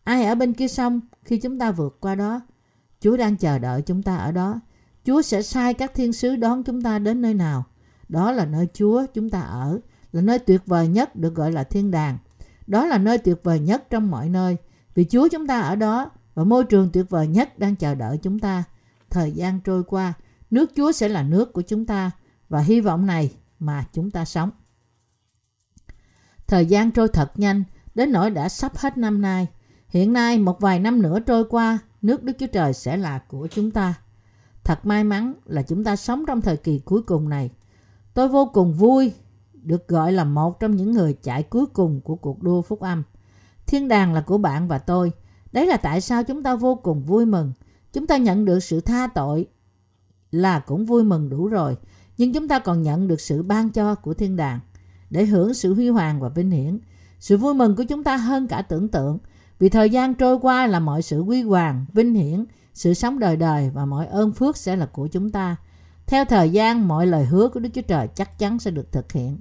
Ai 0.03 0.25
ở 0.25 0.35
bên 0.35 0.53
kia 0.53 0.67
sông 0.67 1.01
khi 1.23 1.37
chúng 1.37 1.59
ta 1.59 1.71
vượt 1.71 1.97
qua 2.01 2.15
đó? 2.15 2.41
Chúa 2.99 3.17
đang 3.17 3.37
chờ 3.37 3.59
đợi 3.59 3.81
chúng 3.81 4.03
ta 4.03 4.15
ở 4.15 4.31
đó. 4.31 4.59
Chúa 5.05 5.21
sẽ 5.21 5.41
sai 5.41 5.73
các 5.73 5.93
thiên 5.95 6.13
sứ 6.13 6.35
đón 6.35 6.63
chúng 6.63 6.81
ta 6.81 6.99
đến 6.99 7.21
nơi 7.21 7.33
nào? 7.33 7.63
Đó 8.07 8.31
là 8.31 8.45
nơi 8.45 8.67
Chúa 8.73 9.05
chúng 9.13 9.29
ta 9.29 9.41
ở, 9.41 9.79
là 10.11 10.21
nơi 10.21 10.39
tuyệt 10.39 10.61
vời 10.65 10.87
nhất 10.87 11.15
được 11.15 11.35
gọi 11.35 11.51
là 11.51 11.63
thiên 11.63 11.91
đàng. 11.91 12.17
Đó 12.67 12.85
là 12.85 12.97
nơi 12.97 13.17
tuyệt 13.17 13.37
vời 13.43 13.59
nhất 13.59 13.89
trong 13.89 14.11
mọi 14.11 14.29
nơi. 14.29 14.57
Vì 14.95 15.05
Chúa 15.09 15.27
chúng 15.31 15.47
ta 15.47 15.59
ở 15.61 15.75
đó 15.75 16.11
và 16.33 16.43
môi 16.43 16.63
trường 16.63 16.89
tuyệt 16.93 17.09
vời 17.09 17.27
nhất 17.27 17.59
đang 17.59 17.75
chờ 17.75 17.95
đợi 17.95 18.17
chúng 18.17 18.39
ta. 18.39 18.63
Thời 19.09 19.31
gian 19.31 19.59
trôi 19.59 19.83
qua, 19.83 20.13
nước 20.51 20.71
Chúa 20.75 20.91
sẽ 20.91 21.09
là 21.09 21.23
nước 21.23 21.53
của 21.53 21.61
chúng 21.61 21.85
ta 21.85 22.11
và 22.49 22.59
hy 22.59 22.81
vọng 22.81 23.05
này 23.05 23.31
mà 23.59 23.85
chúng 23.93 24.11
ta 24.11 24.25
sống. 24.25 24.51
Thời 26.47 26.65
gian 26.65 26.91
trôi 26.91 27.07
thật 27.07 27.31
nhanh, 27.35 27.63
đến 27.95 28.11
nỗi 28.11 28.29
đã 28.29 28.49
sắp 28.49 28.77
hết 28.77 28.97
năm 28.97 29.21
nay. 29.21 29.47
Hiện 29.89 30.13
nay 30.13 30.39
một 30.39 30.59
vài 30.59 30.79
năm 30.79 31.01
nữa 31.01 31.19
trôi 31.19 31.45
qua, 31.49 31.79
nước 32.01 32.23
Đức 32.23 32.33
Chúa 32.39 32.47
Trời 32.47 32.73
sẽ 32.73 32.97
là 32.97 33.19
của 33.19 33.47
chúng 33.51 33.71
ta. 33.71 33.93
Thật 34.63 34.85
may 34.85 35.03
mắn 35.03 35.33
là 35.45 35.61
chúng 35.61 35.83
ta 35.83 35.95
sống 35.95 36.25
trong 36.27 36.41
thời 36.41 36.57
kỳ 36.57 36.79
cuối 36.79 37.01
cùng 37.01 37.29
này. 37.29 37.51
Tôi 38.13 38.27
vô 38.27 38.45
cùng 38.53 38.73
vui 38.73 39.13
được 39.53 39.87
gọi 39.87 40.11
là 40.11 40.23
một 40.23 40.59
trong 40.59 40.75
những 40.75 40.91
người 40.91 41.17
chạy 41.23 41.43
cuối 41.43 41.65
cùng 41.65 42.01
của 42.01 42.15
cuộc 42.15 42.43
đua 42.43 42.61
phúc 42.61 42.79
âm. 42.79 43.03
Thiên 43.69 43.87
đàng 43.87 44.13
là 44.13 44.21
của 44.21 44.37
bạn 44.37 44.67
và 44.67 44.77
tôi. 44.77 45.11
Đấy 45.51 45.65
là 45.67 45.77
tại 45.77 46.01
sao 46.01 46.23
chúng 46.23 46.43
ta 46.43 46.55
vô 46.55 46.75
cùng 46.75 47.03
vui 47.03 47.25
mừng. 47.25 47.53
Chúng 47.93 48.07
ta 48.07 48.17
nhận 48.17 48.45
được 48.45 48.59
sự 48.59 48.81
tha 48.81 49.07
tội 49.07 49.47
là 50.31 50.59
cũng 50.59 50.85
vui 50.85 51.03
mừng 51.03 51.29
đủ 51.29 51.47
rồi. 51.47 51.77
Nhưng 52.17 52.33
chúng 52.33 52.47
ta 52.47 52.59
còn 52.59 52.81
nhận 52.81 53.07
được 53.07 53.21
sự 53.21 53.43
ban 53.43 53.69
cho 53.69 53.95
của 53.95 54.13
thiên 54.13 54.35
đàng 54.35 54.59
để 55.09 55.25
hưởng 55.25 55.53
sự 55.53 55.73
huy 55.73 55.89
hoàng 55.89 56.19
và 56.19 56.29
vinh 56.29 56.51
hiển. 56.51 56.79
Sự 57.19 57.37
vui 57.37 57.53
mừng 57.53 57.75
của 57.75 57.83
chúng 57.83 58.03
ta 58.03 58.17
hơn 58.17 58.47
cả 58.47 58.61
tưởng 58.61 58.87
tượng 58.87 59.17
vì 59.59 59.69
thời 59.69 59.89
gian 59.89 60.13
trôi 60.13 60.39
qua 60.39 60.67
là 60.67 60.79
mọi 60.79 61.01
sự 61.01 61.21
huy 61.23 61.41
hoàng, 61.41 61.85
vinh 61.93 62.13
hiển, 62.13 62.45
sự 62.73 62.93
sống 62.93 63.19
đời 63.19 63.35
đời 63.35 63.69
và 63.69 63.85
mọi 63.85 64.07
ơn 64.07 64.33
phước 64.33 64.57
sẽ 64.57 64.75
là 64.75 64.85
của 64.85 65.07
chúng 65.07 65.29
ta. 65.29 65.55
Theo 66.07 66.25
thời 66.25 66.49
gian, 66.49 66.87
mọi 66.87 67.07
lời 67.07 67.25
hứa 67.25 67.49
của 67.49 67.59
Đức 67.59 67.69
Chúa 67.73 67.81
Trời 67.81 68.07
chắc 68.15 68.39
chắn 68.39 68.59
sẽ 68.59 68.71
được 68.71 68.91
thực 68.91 69.11
hiện. 69.11 69.37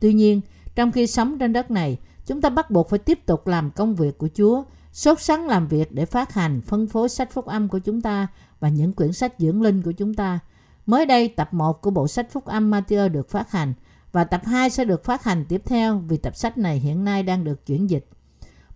Tuy 0.00 0.12
nhiên, 0.12 0.40
trong 0.74 0.92
khi 0.92 1.06
sống 1.06 1.38
trên 1.38 1.52
đất 1.52 1.70
này, 1.70 1.98
chúng 2.26 2.40
ta 2.40 2.48
bắt 2.48 2.70
buộc 2.70 2.88
phải 2.88 2.98
tiếp 2.98 3.26
tục 3.26 3.46
làm 3.46 3.70
công 3.70 3.94
việc 3.94 4.18
của 4.18 4.28
Chúa, 4.34 4.64
sốt 4.92 5.20
sắng 5.20 5.46
làm 5.46 5.68
việc 5.68 5.92
để 5.92 6.06
phát 6.06 6.34
hành, 6.34 6.60
phân 6.60 6.86
phối 6.86 7.08
sách 7.08 7.32
phúc 7.32 7.46
âm 7.46 7.68
của 7.68 7.78
chúng 7.78 8.00
ta 8.00 8.26
và 8.60 8.68
những 8.68 8.92
quyển 8.92 9.12
sách 9.12 9.34
dưỡng 9.38 9.62
linh 9.62 9.82
của 9.82 9.92
chúng 9.92 10.14
ta. 10.14 10.38
Mới 10.86 11.06
đây, 11.06 11.28
tập 11.28 11.54
1 11.54 11.82
của 11.82 11.90
bộ 11.90 12.08
sách 12.08 12.30
phúc 12.30 12.44
âm 12.44 12.70
Matthew 12.70 13.08
được 13.08 13.30
phát 13.30 13.50
hành 13.50 13.74
và 14.12 14.24
tập 14.24 14.42
2 14.44 14.70
sẽ 14.70 14.84
được 14.84 15.04
phát 15.04 15.24
hành 15.24 15.44
tiếp 15.48 15.62
theo 15.64 15.98
vì 15.98 16.16
tập 16.16 16.36
sách 16.36 16.58
này 16.58 16.78
hiện 16.78 17.04
nay 17.04 17.22
đang 17.22 17.44
được 17.44 17.66
chuyển 17.66 17.90
dịch. 17.90 18.08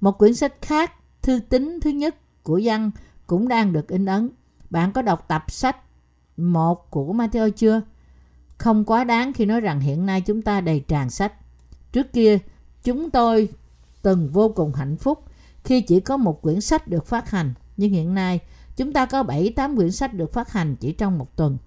Một 0.00 0.18
quyển 0.18 0.34
sách 0.34 0.54
khác, 0.62 0.92
thư 1.22 1.40
tín 1.48 1.78
thứ 1.82 1.90
nhất 1.90 2.16
của 2.42 2.58
Giăng 2.58 2.90
cũng 3.26 3.48
đang 3.48 3.72
được 3.72 3.88
in 3.88 4.06
ấn. 4.06 4.28
Bạn 4.70 4.92
có 4.92 5.02
đọc 5.02 5.24
tập 5.28 5.50
sách 5.50 5.76
1 6.36 6.90
của 6.90 7.12
Matthew 7.12 7.50
chưa? 7.50 7.82
Không 8.58 8.84
quá 8.84 9.04
đáng 9.04 9.32
khi 9.32 9.46
nói 9.46 9.60
rằng 9.60 9.80
hiện 9.80 10.06
nay 10.06 10.20
chúng 10.20 10.42
ta 10.42 10.60
đầy 10.60 10.80
tràn 10.88 11.10
sách. 11.10 11.32
Trước 11.92 12.12
kia, 12.12 12.38
chúng 12.84 13.10
tôi 13.10 13.48
từng 14.02 14.28
vô 14.28 14.48
cùng 14.48 14.72
hạnh 14.72 14.96
phúc 14.96 15.24
khi 15.64 15.80
chỉ 15.80 16.00
có 16.00 16.16
một 16.16 16.42
quyển 16.42 16.60
sách 16.60 16.88
được 16.88 17.06
phát 17.06 17.30
hành. 17.30 17.54
Nhưng 17.76 17.90
hiện 17.90 18.14
nay, 18.14 18.40
chúng 18.76 18.92
ta 18.92 19.06
có 19.06 19.22
7-8 19.22 19.76
quyển 19.76 19.92
sách 19.92 20.14
được 20.14 20.32
phát 20.32 20.52
hành 20.52 20.76
chỉ 20.76 20.92
trong 20.92 21.18
một 21.18 21.36
tuần. 21.36 21.58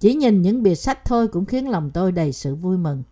Chỉ 0.00 0.14
nhìn 0.14 0.42
những 0.42 0.62
bìa 0.62 0.74
sách 0.74 1.04
thôi 1.04 1.28
cũng 1.28 1.44
khiến 1.44 1.68
lòng 1.68 1.90
tôi 1.94 2.12
đầy 2.12 2.32
sự 2.32 2.54
vui 2.54 2.78
mừng. 2.78 3.02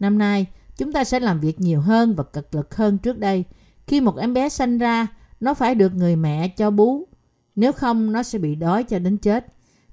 Năm 0.00 0.18
nay, 0.18 0.46
chúng 0.76 0.92
ta 0.92 1.04
sẽ 1.04 1.20
làm 1.20 1.40
việc 1.40 1.60
nhiều 1.60 1.80
hơn 1.80 2.14
và 2.14 2.24
cực 2.24 2.54
lực 2.54 2.74
hơn 2.76 2.98
trước 2.98 3.18
đây. 3.18 3.44
Khi 3.86 4.00
một 4.00 4.16
em 4.16 4.34
bé 4.34 4.48
sanh 4.48 4.78
ra, 4.78 5.06
nó 5.40 5.54
phải 5.54 5.74
được 5.74 5.94
người 5.94 6.16
mẹ 6.16 6.48
cho 6.48 6.70
bú. 6.70 7.04
Nếu 7.56 7.72
không, 7.72 8.12
nó 8.12 8.22
sẽ 8.22 8.38
bị 8.38 8.54
đói 8.54 8.84
cho 8.84 8.98
đến 8.98 9.16
chết. 9.16 9.46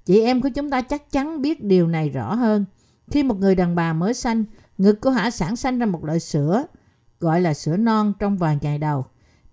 Chị 0.05 0.21
em 0.21 0.41
của 0.41 0.49
chúng 0.49 0.69
ta 0.69 0.81
chắc 0.81 1.11
chắn 1.11 1.41
biết 1.41 1.63
điều 1.63 1.87
này 1.87 2.09
rõ 2.09 2.35
hơn. 2.35 2.65
Khi 3.11 3.23
một 3.23 3.39
người 3.39 3.55
đàn 3.55 3.75
bà 3.75 3.93
mới 3.93 4.13
sanh, 4.13 4.43
ngực 4.77 5.01
của 5.01 5.09
hả 5.09 5.31
sản 5.31 5.55
sanh 5.55 5.79
ra 5.79 5.85
một 5.85 6.05
loại 6.05 6.19
sữa, 6.19 6.65
gọi 7.25 7.41
là 7.41 7.53
sữa 7.53 7.77
non 7.77 8.13
trong 8.19 8.37
vài 8.37 8.57
ngày 8.61 8.77
đầu. 8.77 9.05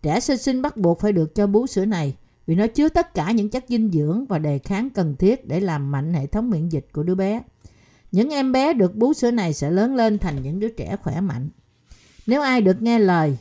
Trẻ 0.03 0.21
sơ 0.21 0.37
sinh 0.37 0.63
bắt 0.63 0.77
buộc 0.77 1.01
phải 1.01 1.13
được 1.13 1.35
cho 1.35 1.47
bú 1.47 1.67
sữa 1.67 1.85
này 1.85 2.17
vì 2.47 2.55
nó 2.55 2.67
chứa 2.67 2.89
tất 2.89 3.15
cả 3.15 3.31
những 3.31 3.51
chất 3.51 3.65
dinh 3.69 3.91
dưỡng 3.93 4.27
và 4.27 4.39
đề 4.39 4.59
kháng 4.59 4.91
cần 4.91 5.17
thiết 5.17 5.49
để 5.49 5.61
làm 5.61 5.91
mạnh 5.91 6.15
hệ 6.15 6.27
thống 6.27 6.51
miễn 6.51 6.69
dịch 6.69 6.87
của 6.93 7.03
đứa 7.03 7.15
bé. 7.15 7.43
Những 8.13 8.31
em 8.31 8.53
bé 8.53 8.73
được 8.73 8.97
bú 8.97 9.15
sữa 9.15 9.31
này 9.31 9.53
sẽ 9.53 9.71
lớn 9.71 9.95
lên 9.95 10.19
thành 10.19 10.43
những 10.43 10.61
đứa 10.61 10.69
trẻ 10.69 10.97
khỏe 11.03 11.21
mạnh. 11.21 11.49
Nếu 12.27 12.43
ai 12.43 12.61
được 12.61 12.83
nghe 12.83 12.99
lời 12.99 13.39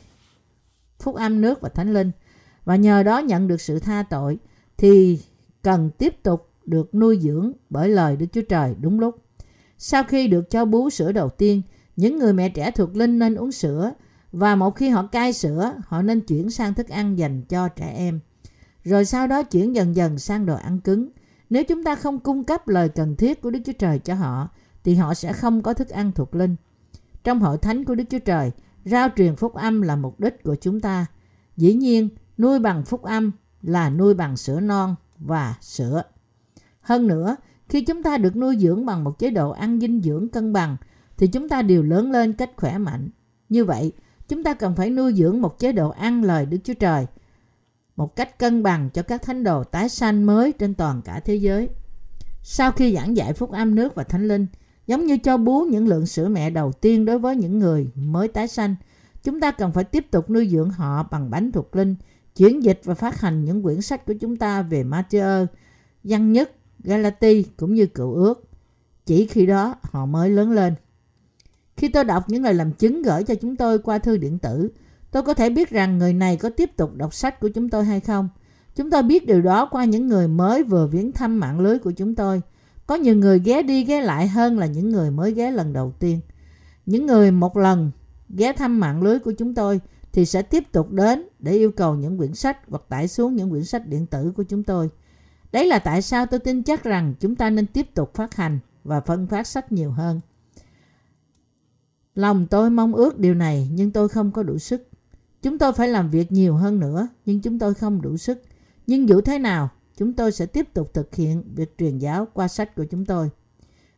phúc 0.98 1.14
âm 1.14 1.40
nước 1.40 1.60
và 1.60 1.68
thánh 1.68 1.92
linh 1.92 2.10
và 2.64 2.76
nhờ 2.76 3.02
đó 3.02 3.18
nhận 3.18 3.48
được 3.48 3.60
sự 3.60 3.78
tha 3.78 4.04
tội 4.10 4.38
thì 4.76 5.20
cần 5.62 5.90
tiếp 5.98 6.22
tục 6.22 6.50
được 6.64 6.94
nuôi 6.94 7.18
dưỡng 7.22 7.52
bởi 7.70 7.88
lời 7.88 8.16
Đức 8.16 8.26
Chúa 8.32 8.42
Trời 8.48 8.74
đúng 8.80 9.00
lúc. 9.00 9.16
Sau 9.78 10.04
khi 10.04 10.28
được 10.28 10.50
cho 10.50 10.64
bú 10.64 10.90
sữa 10.90 11.12
đầu 11.12 11.28
tiên, 11.28 11.62
những 11.96 12.18
người 12.18 12.32
mẹ 12.32 12.48
trẻ 12.48 12.70
thuộc 12.70 12.96
linh 12.96 13.18
nên 13.18 13.34
uống 13.34 13.52
sữa 13.52 13.92
và 14.32 14.56
một 14.56 14.76
khi 14.76 14.88
họ 14.88 15.06
cai 15.06 15.32
sữa, 15.32 15.72
họ 15.86 16.02
nên 16.02 16.20
chuyển 16.20 16.50
sang 16.50 16.74
thức 16.74 16.88
ăn 16.88 17.18
dành 17.18 17.42
cho 17.42 17.68
trẻ 17.68 17.92
em. 17.96 18.20
Rồi 18.84 19.04
sau 19.04 19.26
đó 19.26 19.42
chuyển 19.42 19.74
dần 19.74 19.96
dần 19.96 20.18
sang 20.18 20.46
đồ 20.46 20.56
ăn 20.56 20.80
cứng. 20.80 21.08
Nếu 21.50 21.64
chúng 21.64 21.84
ta 21.84 21.94
không 21.94 22.20
cung 22.20 22.44
cấp 22.44 22.68
lời 22.68 22.88
cần 22.88 23.16
thiết 23.16 23.40
của 23.40 23.50
Đức 23.50 23.60
Chúa 23.64 23.72
Trời 23.78 23.98
cho 23.98 24.14
họ, 24.14 24.48
thì 24.84 24.94
họ 24.94 25.14
sẽ 25.14 25.32
không 25.32 25.62
có 25.62 25.74
thức 25.74 25.88
ăn 25.88 26.12
thuộc 26.12 26.34
linh. 26.34 26.56
Trong 27.24 27.40
hội 27.40 27.58
thánh 27.58 27.84
của 27.84 27.94
Đức 27.94 28.04
Chúa 28.10 28.18
Trời, 28.18 28.50
rao 28.84 29.08
truyền 29.16 29.36
phúc 29.36 29.54
âm 29.54 29.82
là 29.82 29.96
mục 29.96 30.20
đích 30.20 30.42
của 30.42 30.56
chúng 30.60 30.80
ta. 30.80 31.06
Dĩ 31.56 31.74
nhiên, 31.74 32.08
nuôi 32.38 32.58
bằng 32.58 32.84
phúc 32.84 33.02
âm 33.02 33.32
là 33.62 33.90
nuôi 33.90 34.14
bằng 34.14 34.36
sữa 34.36 34.60
non 34.60 34.94
và 35.18 35.54
sữa. 35.60 36.02
Hơn 36.80 37.06
nữa, 37.06 37.36
khi 37.68 37.84
chúng 37.84 38.02
ta 38.02 38.18
được 38.18 38.36
nuôi 38.36 38.56
dưỡng 38.58 38.86
bằng 38.86 39.04
một 39.04 39.18
chế 39.18 39.30
độ 39.30 39.50
ăn 39.50 39.80
dinh 39.80 40.02
dưỡng 40.02 40.28
cân 40.28 40.52
bằng, 40.52 40.76
thì 41.16 41.26
chúng 41.26 41.48
ta 41.48 41.62
đều 41.62 41.82
lớn 41.82 42.10
lên 42.10 42.32
cách 42.32 42.50
khỏe 42.56 42.78
mạnh. 42.78 43.08
Như 43.48 43.64
vậy, 43.64 43.92
chúng 44.32 44.44
ta 44.44 44.54
cần 44.54 44.74
phải 44.74 44.90
nuôi 44.90 45.14
dưỡng 45.14 45.40
một 45.40 45.58
chế 45.58 45.72
độ 45.72 45.90
ăn 45.90 46.24
lời 46.24 46.46
Đức 46.46 46.58
Chúa 46.64 46.74
Trời 46.74 47.06
một 47.96 48.16
cách 48.16 48.38
cân 48.38 48.62
bằng 48.62 48.90
cho 48.90 49.02
các 49.02 49.22
thánh 49.22 49.44
đồ 49.44 49.64
tái 49.64 49.88
sanh 49.88 50.26
mới 50.26 50.52
trên 50.52 50.74
toàn 50.74 51.02
cả 51.02 51.20
thế 51.24 51.34
giới. 51.34 51.68
Sau 52.42 52.72
khi 52.72 52.94
giảng 52.94 53.16
dạy 53.16 53.32
phúc 53.32 53.50
âm 53.50 53.74
nước 53.74 53.94
và 53.94 54.04
thánh 54.04 54.28
linh, 54.28 54.46
giống 54.86 55.06
như 55.06 55.16
cho 55.16 55.36
bú 55.36 55.60
những 55.60 55.88
lượng 55.88 56.06
sữa 56.06 56.28
mẹ 56.28 56.50
đầu 56.50 56.72
tiên 56.72 57.04
đối 57.04 57.18
với 57.18 57.36
những 57.36 57.58
người 57.58 57.88
mới 57.94 58.28
tái 58.28 58.48
sanh, 58.48 58.74
chúng 59.22 59.40
ta 59.40 59.50
cần 59.50 59.72
phải 59.72 59.84
tiếp 59.84 60.06
tục 60.10 60.30
nuôi 60.30 60.48
dưỡng 60.48 60.70
họ 60.70 61.02
bằng 61.10 61.30
bánh 61.30 61.52
thuộc 61.52 61.76
linh, 61.76 61.94
chuyển 62.36 62.64
dịch 62.64 62.80
và 62.84 62.94
phát 62.94 63.20
hành 63.20 63.44
những 63.44 63.62
quyển 63.62 63.80
sách 63.80 64.06
của 64.06 64.14
chúng 64.20 64.36
ta 64.36 64.62
về 64.62 64.84
Matthew, 64.84 65.46
Văn 66.04 66.32
Nhất, 66.32 66.52
Galati 66.78 67.42
cũng 67.56 67.74
như 67.74 67.86
cựu 67.86 68.14
ước. 68.14 68.48
Chỉ 69.06 69.26
khi 69.26 69.46
đó 69.46 69.74
họ 69.82 70.06
mới 70.06 70.30
lớn 70.30 70.52
lên. 70.52 70.74
Khi 71.76 71.88
tôi 71.88 72.04
đọc 72.04 72.28
những 72.28 72.42
lời 72.42 72.54
làm 72.54 72.72
chứng 72.72 73.02
gửi 73.02 73.24
cho 73.24 73.34
chúng 73.34 73.56
tôi 73.56 73.78
qua 73.78 73.98
thư 73.98 74.16
điện 74.16 74.38
tử, 74.38 74.68
tôi 75.10 75.22
có 75.22 75.34
thể 75.34 75.50
biết 75.50 75.70
rằng 75.70 75.98
người 75.98 76.12
này 76.12 76.36
có 76.36 76.50
tiếp 76.50 76.76
tục 76.76 76.94
đọc 76.96 77.14
sách 77.14 77.40
của 77.40 77.48
chúng 77.48 77.68
tôi 77.68 77.84
hay 77.84 78.00
không. 78.00 78.28
Chúng 78.76 78.90
tôi 78.90 79.02
biết 79.02 79.26
điều 79.26 79.42
đó 79.42 79.66
qua 79.66 79.84
những 79.84 80.08
người 80.08 80.28
mới 80.28 80.62
vừa 80.62 80.86
viếng 80.86 81.12
thăm 81.12 81.40
mạng 81.40 81.60
lưới 81.60 81.78
của 81.78 81.90
chúng 81.90 82.14
tôi. 82.14 82.42
Có 82.86 82.94
nhiều 82.94 83.16
người 83.16 83.38
ghé 83.38 83.62
đi 83.62 83.84
ghé 83.84 84.00
lại 84.00 84.28
hơn 84.28 84.58
là 84.58 84.66
những 84.66 84.90
người 84.90 85.10
mới 85.10 85.32
ghé 85.32 85.50
lần 85.50 85.72
đầu 85.72 85.92
tiên. 85.98 86.20
Những 86.86 87.06
người 87.06 87.30
một 87.30 87.56
lần 87.56 87.90
ghé 88.28 88.52
thăm 88.52 88.80
mạng 88.80 89.02
lưới 89.02 89.18
của 89.18 89.32
chúng 89.38 89.54
tôi 89.54 89.80
thì 90.12 90.24
sẽ 90.24 90.42
tiếp 90.42 90.72
tục 90.72 90.92
đến 90.92 91.28
để 91.38 91.52
yêu 91.52 91.70
cầu 91.70 91.94
những 91.94 92.18
quyển 92.18 92.34
sách 92.34 92.58
hoặc 92.68 92.82
tải 92.88 93.08
xuống 93.08 93.36
những 93.36 93.50
quyển 93.50 93.64
sách 93.64 93.86
điện 93.86 94.06
tử 94.06 94.32
của 94.36 94.42
chúng 94.42 94.62
tôi. 94.62 94.90
Đấy 95.52 95.66
là 95.66 95.78
tại 95.78 96.02
sao 96.02 96.26
tôi 96.26 96.40
tin 96.40 96.62
chắc 96.62 96.84
rằng 96.84 97.14
chúng 97.20 97.34
ta 97.34 97.50
nên 97.50 97.66
tiếp 97.66 97.94
tục 97.94 98.14
phát 98.14 98.34
hành 98.34 98.58
và 98.84 99.00
phân 99.00 99.26
phát 99.26 99.46
sách 99.46 99.72
nhiều 99.72 99.90
hơn. 99.90 100.20
Lòng 102.14 102.46
tôi 102.46 102.70
mong 102.70 102.94
ước 102.94 103.18
điều 103.18 103.34
này 103.34 103.68
nhưng 103.72 103.90
tôi 103.90 104.08
không 104.08 104.32
có 104.32 104.42
đủ 104.42 104.58
sức. 104.58 104.88
Chúng 105.42 105.58
tôi 105.58 105.72
phải 105.72 105.88
làm 105.88 106.10
việc 106.10 106.32
nhiều 106.32 106.54
hơn 106.54 106.80
nữa 106.80 107.08
nhưng 107.26 107.40
chúng 107.40 107.58
tôi 107.58 107.74
không 107.74 108.02
đủ 108.02 108.16
sức. 108.16 108.42
Nhưng 108.86 109.08
dù 109.08 109.20
thế 109.20 109.38
nào, 109.38 109.68
chúng 109.96 110.12
tôi 110.12 110.32
sẽ 110.32 110.46
tiếp 110.46 110.74
tục 110.74 110.94
thực 110.94 111.14
hiện 111.14 111.42
việc 111.54 111.78
truyền 111.78 111.98
giáo 111.98 112.28
qua 112.34 112.48
sách 112.48 112.74
của 112.76 112.84
chúng 112.84 113.04
tôi. 113.04 113.30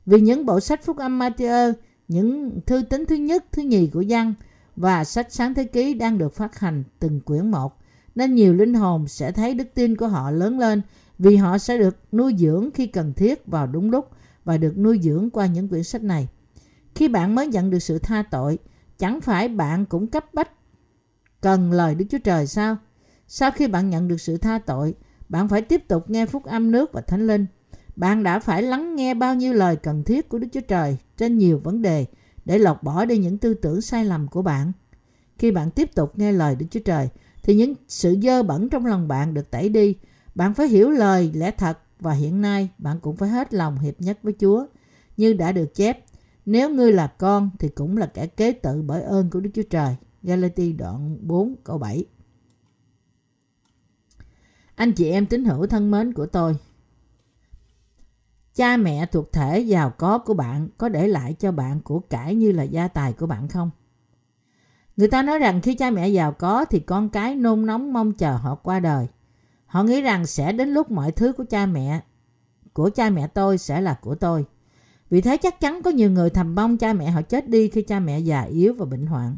Vì 0.07 0.21
những 0.21 0.47
bộ 0.47 0.61
sách 0.61 0.85
Phúc 0.85 0.97
âm 0.97 1.19
Matthew, 1.19 1.73
những 2.09 2.61
thư 2.67 2.83
tín 2.91 3.07
thứ 3.07 3.15
nhất, 3.15 3.45
thứ 3.53 3.63
nhì 3.63 3.87
của 3.87 4.01
Giăng 4.01 4.35
và 4.77 5.05
sách 5.05 5.33
sáng 5.33 5.55
thế 5.55 5.65
ký 5.65 5.95
đang 5.95 6.19
được 6.19 6.35
phát 6.35 6.59
hành 6.59 6.85
từng 6.99 7.21
quyển 7.21 7.51
một, 7.51 7.77
nên 8.15 8.35
nhiều 8.35 8.55
linh 8.55 8.75
hồn 8.75 9.09
sẽ 9.09 9.33
thấy 9.33 9.55
đức 9.55 9.67
tin 9.75 9.97
của 9.97 10.09
họ 10.09 10.31
lớn 10.31 10.59
lên 10.59 10.83
vì 11.19 11.37
họ 11.37 11.59
sẽ 11.59 11.79
được 11.79 11.97
nuôi 12.13 12.35
dưỡng 12.39 12.71
khi 12.75 12.87
cần 12.87 13.13
thiết 13.13 13.47
vào 13.47 13.67
đúng 13.67 13.91
lúc 13.91 14.09
và 14.45 14.57
được 14.57 14.79
nuôi 14.79 15.01
dưỡng 15.03 15.31
qua 15.31 15.47
những 15.47 15.69
quyển 15.69 15.85
sách 15.85 16.03
này. 16.03 16.29
Khi 16.95 17.09
bạn 17.09 17.35
mới 17.35 17.47
nhận 17.47 17.71
được 17.71 17.79
sự 17.79 17.99
tha 17.99 18.23
tội, 18.31 18.59
chẳng 18.99 19.21
phải 19.21 19.49
bạn 19.49 19.87
cũng 19.87 20.07
cấp 20.07 20.35
bách 20.35 20.51
cần 21.45 21.73
lời 21.73 21.95
Đức 21.95 22.05
Chúa 22.11 22.19
Trời 22.19 22.47
sao? 22.47 22.77
Sau 23.29 23.51
khi 23.51 23.69
bạn 23.69 23.91
nhận 23.91 24.09
được 24.09 24.21
sự 24.21 24.37
tha 24.37 24.59
tội, 24.67 24.95
bạn 25.29 25.49
phải 25.49 25.63
tiếp 25.63 25.89
tục 25.89 26.11
nghe 26.11 26.27
phúc 26.27 26.45
âm 26.45 26.71
nước 26.71 26.93
và 26.93 27.01
thánh 27.01 27.27
linh. 27.27 27.47
Bạn 27.97 28.23
đã 28.23 28.39
phải 28.39 28.63
lắng 28.63 28.97
nghe 28.97 29.15
bao 29.15 29.35
nhiêu 29.35 29.53
lời 29.53 29.77
cần 29.77 30.05
thiết 30.05 30.29
của 30.29 30.39
Đức 30.39 30.49
Chúa 30.53 30.61
Trời 30.61 30.97
trên 31.17 31.39
nhiều 31.39 31.61
vấn 31.65 31.83
đề 31.83 32.07
để 32.45 32.59
lọc 32.59 32.83
bỏ 32.83 33.05
đi 33.05 33.19
những 33.19 33.39
tư 33.39 33.55
tưởng 33.55 33.81
sai 33.81 34.05
lầm 34.05 34.29
của 34.29 34.43
bạn. 34.43 34.73
Khi 35.39 35.51
bạn 35.51 35.71
tiếp 35.71 35.95
tục 35.95 36.19
nghe 36.19 36.33
lời 36.33 36.57
Đức 36.57 36.67
Chúa 36.71 36.81
Trời, 36.81 37.09
thì 37.43 37.55
những 37.55 37.75
sự 37.89 38.17
dơ 38.23 38.43
bẩn 38.43 38.69
trong 38.69 38.87
lòng 38.87 39.09
bạn 39.09 39.35
được 39.35 39.51
tẩy 39.51 39.69
đi. 39.69 39.97
Bạn 40.35 40.55
phải 40.55 40.69
hiểu 40.69 40.91
lời 40.91 41.31
lẽ 41.35 41.51
thật 41.51 41.79
và 42.01 42.13
hiện 42.13 42.41
nay 42.41 42.69
bạn 42.79 43.01
cũng 43.01 43.17
phải 43.17 43.29
hết 43.29 43.55
lòng 43.55 43.79
hiệp 43.79 44.01
nhất 44.01 44.19
với 44.23 44.35
Chúa. 44.41 44.67
Như 45.17 45.33
đã 45.33 45.53
được 45.53 45.75
chép, 45.75 46.05
nếu 46.47 46.71
ngươi 46.71 46.93
là 46.93 47.07
con 47.07 47.51
thì 47.59 47.69
cũng 47.69 47.97
là 47.97 48.07
kẻ 48.07 48.27
kế 48.27 48.53
tự 48.53 48.83
bởi 48.83 49.03
ơn 49.03 49.31
của 49.31 49.41
Đức 49.41 49.51
Chúa 49.55 49.63
Trời. 49.71 49.97
Galati 50.23 50.73
đoạn 50.73 51.19
4 51.21 51.55
câu 51.65 51.79
7 51.79 52.05
Anh 54.75 54.93
chị 54.93 55.11
em 55.11 55.27
tín 55.27 55.45
hữu 55.45 55.67
thân 55.67 55.91
mến 55.91 56.13
của 56.13 56.27
tôi, 56.27 56.57
Cha 58.55 58.77
mẹ 58.77 59.07
thuộc 59.07 59.33
thể 59.33 59.59
giàu 59.59 59.91
có 59.91 60.19
của 60.19 60.35
bạn 60.35 60.69
có 60.79 60.89
để 60.89 61.09
lại 61.09 61.35
cho 61.39 61.53
bạn 61.53 61.81
của 61.81 62.01
cải 62.01 62.35
như 62.35 62.53
là 62.53 62.63
gia 62.63 62.89
tài 62.89 63.13
của 63.13 63.27
bạn 63.27 63.49
không? 63.49 63.71
Người 64.97 65.09
ta 65.09 65.23
nói 65.23 65.39
rằng 65.39 65.61
khi 65.61 65.75
cha 65.75 65.91
mẹ 65.91 66.09
giàu 66.09 66.33
có 66.33 66.65
thì 66.65 66.81
con 66.81 67.09
cái 67.09 67.35
nôn 67.35 67.67
nóng 67.67 67.93
mong 67.93 68.13
chờ 68.13 68.37
họ 68.37 68.55
qua 68.55 68.81
đời. 68.81 69.07
Họ 69.67 69.83
nghĩ 69.83 70.01
rằng 70.01 70.27
sẽ 70.27 70.53
đến 70.53 70.69
lúc 70.69 70.91
mọi 70.91 71.13
thứ 71.13 71.33
của 71.33 71.45
cha 71.51 71.67
mẹ, 71.67 72.01
của 72.73 72.91
cha 72.95 73.11
mẹ 73.11 73.27
tôi 73.27 73.59
sẽ 73.59 73.81
là 73.81 73.99
của 74.01 74.15
tôi. 74.15 74.45
Vì 75.11 75.21
thế 75.21 75.37
chắc 75.37 75.61
chắn 75.61 75.83
có 75.83 75.91
nhiều 75.91 76.11
người 76.11 76.31
thầm 76.31 76.55
mong 76.55 76.77
cha 76.77 76.93
mẹ 76.93 77.11
họ 77.11 77.23
chết 77.23 77.49
đi 77.49 77.69
khi 77.69 77.83
cha 77.83 78.01
mẹ 78.01 78.19
già 78.19 78.43
yếu 78.43 78.75
và 78.75 78.87
bệnh 78.87 79.07
hoạn. 79.07 79.37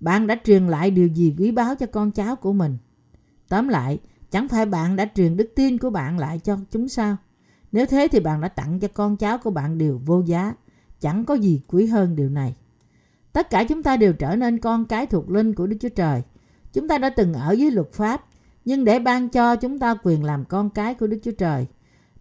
Bạn 0.00 0.26
đã 0.26 0.36
truyền 0.44 0.66
lại 0.66 0.90
điều 0.90 1.06
gì 1.06 1.34
quý 1.38 1.50
báu 1.50 1.74
cho 1.74 1.86
con 1.86 2.10
cháu 2.10 2.36
của 2.36 2.52
mình? 2.52 2.78
Tóm 3.48 3.68
lại, 3.68 3.98
chẳng 4.30 4.48
phải 4.48 4.66
bạn 4.66 4.96
đã 4.96 5.08
truyền 5.14 5.36
đức 5.36 5.52
tin 5.56 5.78
của 5.78 5.90
bạn 5.90 6.18
lại 6.18 6.38
cho 6.38 6.58
chúng 6.70 6.88
sao? 6.88 7.16
Nếu 7.72 7.86
thế 7.86 8.08
thì 8.12 8.20
bạn 8.20 8.40
đã 8.40 8.48
tặng 8.48 8.80
cho 8.80 8.88
con 8.88 9.16
cháu 9.16 9.38
của 9.38 9.50
bạn 9.50 9.78
điều 9.78 10.00
vô 10.04 10.22
giá. 10.26 10.54
Chẳng 11.00 11.24
có 11.24 11.34
gì 11.34 11.60
quý 11.66 11.86
hơn 11.86 12.16
điều 12.16 12.28
này. 12.28 12.56
Tất 13.32 13.50
cả 13.50 13.64
chúng 13.64 13.82
ta 13.82 13.96
đều 13.96 14.12
trở 14.12 14.36
nên 14.36 14.58
con 14.58 14.84
cái 14.84 15.06
thuộc 15.06 15.30
linh 15.30 15.54
của 15.54 15.66
Đức 15.66 15.76
Chúa 15.80 15.88
Trời. 15.88 16.22
Chúng 16.72 16.88
ta 16.88 16.98
đã 16.98 17.10
từng 17.10 17.34
ở 17.34 17.52
dưới 17.52 17.70
luật 17.70 17.92
pháp, 17.92 18.24
nhưng 18.64 18.84
để 18.84 18.98
ban 18.98 19.28
cho 19.28 19.56
chúng 19.56 19.78
ta 19.78 19.94
quyền 20.02 20.24
làm 20.24 20.44
con 20.44 20.70
cái 20.70 20.94
của 20.94 21.06
Đức 21.06 21.18
Chúa 21.22 21.32
Trời. 21.38 21.66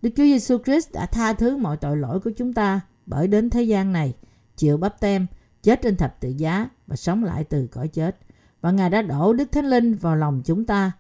Đức 0.02 0.10
Chúa 0.10 0.24
Giêsu 0.24 0.58
Christ 0.58 0.92
đã 0.94 1.06
tha 1.06 1.34
thứ 1.34 1.58
mọi 1.58 1.78
tội 1.78 1.98
lỗi 1.98 2.20
của 2.20 2.32
chúng 2.38 2.54
ta 2.54 2.82
bởi 3.06 3.28
đến 3.28 3.50
thế 3.50 3.64
gian 3.64 3.92
này, 3.92 4.14
chịu 4.58 4.78
bắp 4.78 5.00
tem, 5.00 5.28
chết 5.64 5.82
trên 5.82 5.96
thập 5.96 6.20
tự 6.20 6.30
giá 6.30 6.70
và 6.88 6.96
sống 6.96 7.24
lại 7.24 7.44
từ 7.44 7.68
cõi 7.68 7.88
chết. 7.88 8.18
Và 8.62 8.72
Ngài 8.72 8.90
đã 8.90 9.02
đổ 9.02 9.34
Đức 9.34 9.52
Thánh 9.52 9.66
Linh 9.66 9.96
vào 9.96 10.16
lòng 10.16 10.42
chúng 10.46 10.66
ta 10.66 10.92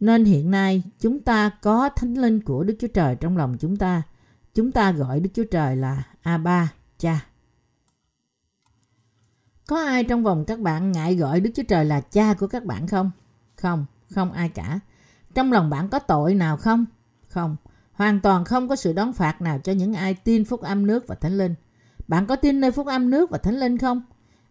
nên 0.00 0.24
hiện 0.24 0.50
nay 0.50 0.82
chúng 1.00 1.20
ta 1.20 1.50
có 1.62 1.88
thánh 1.88 2.14
linh 2.14 2.40
của 2.40 2.64
Đức 2.64 2.76
Chúa 2.80 2.88
Trời 2.88 3.16
trong 3.16 3.36
lòng 3.36 3.56
chúng 3.60 3.76
ta. 3.76 4.02
Chúng 4.54 4.72
ta 4.72 4.92
gọi 4.92 5.20
Đức 5.20 5.30
Chúa 5.34 5.44
Trời 5.44 5.76
là 5.76 6.02
A-ba, 6.22 6.72
cha. 6.98 7.26
Có 9.66 9.84
ai 9.84 10.04
trong 10.04 10.22
vòng 10.22 10.44
các 10.44 10.60
bạn 10.60 10.92
ngại 10.92 11.16
gọi 11.16 11.40
Đức 11.40 11.50
Chúa 11.54 11.62
Trời 11.68 11.84
là 11.84 12.00
cha 12.00 12.34
của 12.34 12.46
các 12.46 12.64
bạn 12.64 12.86
không? 12.86 13.10
Không, 13.56 13.86
không 14.14 14.32
ai 14.32 14.48
cả. 14.48 14.80
Trong 15.34 15.52
lòng 15.52 15.70
bạn 15.70 15.88
có 15.88 15.98
tội 15.98 16.34
nào 16.34 16.56
không? 16.56 16.84
Không, 17.28 17.56
hoàn 18.00 18.20
toàn 18.20 18.44
không 18.44 18.68
có 18.68 18.76
sự 18.76 18.92
đón 18.92 19.12
phạt 19.12 19.42
nào 19.42 19.58
cho 19.58 19.72
những 19.72 19.94
ai 19.94 20.14
tin 20.14 20.44
phúc 20.44 20.60
âm 20.60 20.86
nước 20.86 21.06
và 21.06 21.14
thánh 21.14 21.38
linh. 21.38 21.54
Bạn 22.08 22.26
có 22.26 22.36
tin 22.36 22.60
nơi 22.60 22.70
phúc 22.70 22.86
âm 22.86 23.10
nước 23.10 23.30
và 23.30 23.38
thánh 23.38 23.60
linh 23.60 23.78
không? 23.78 24.02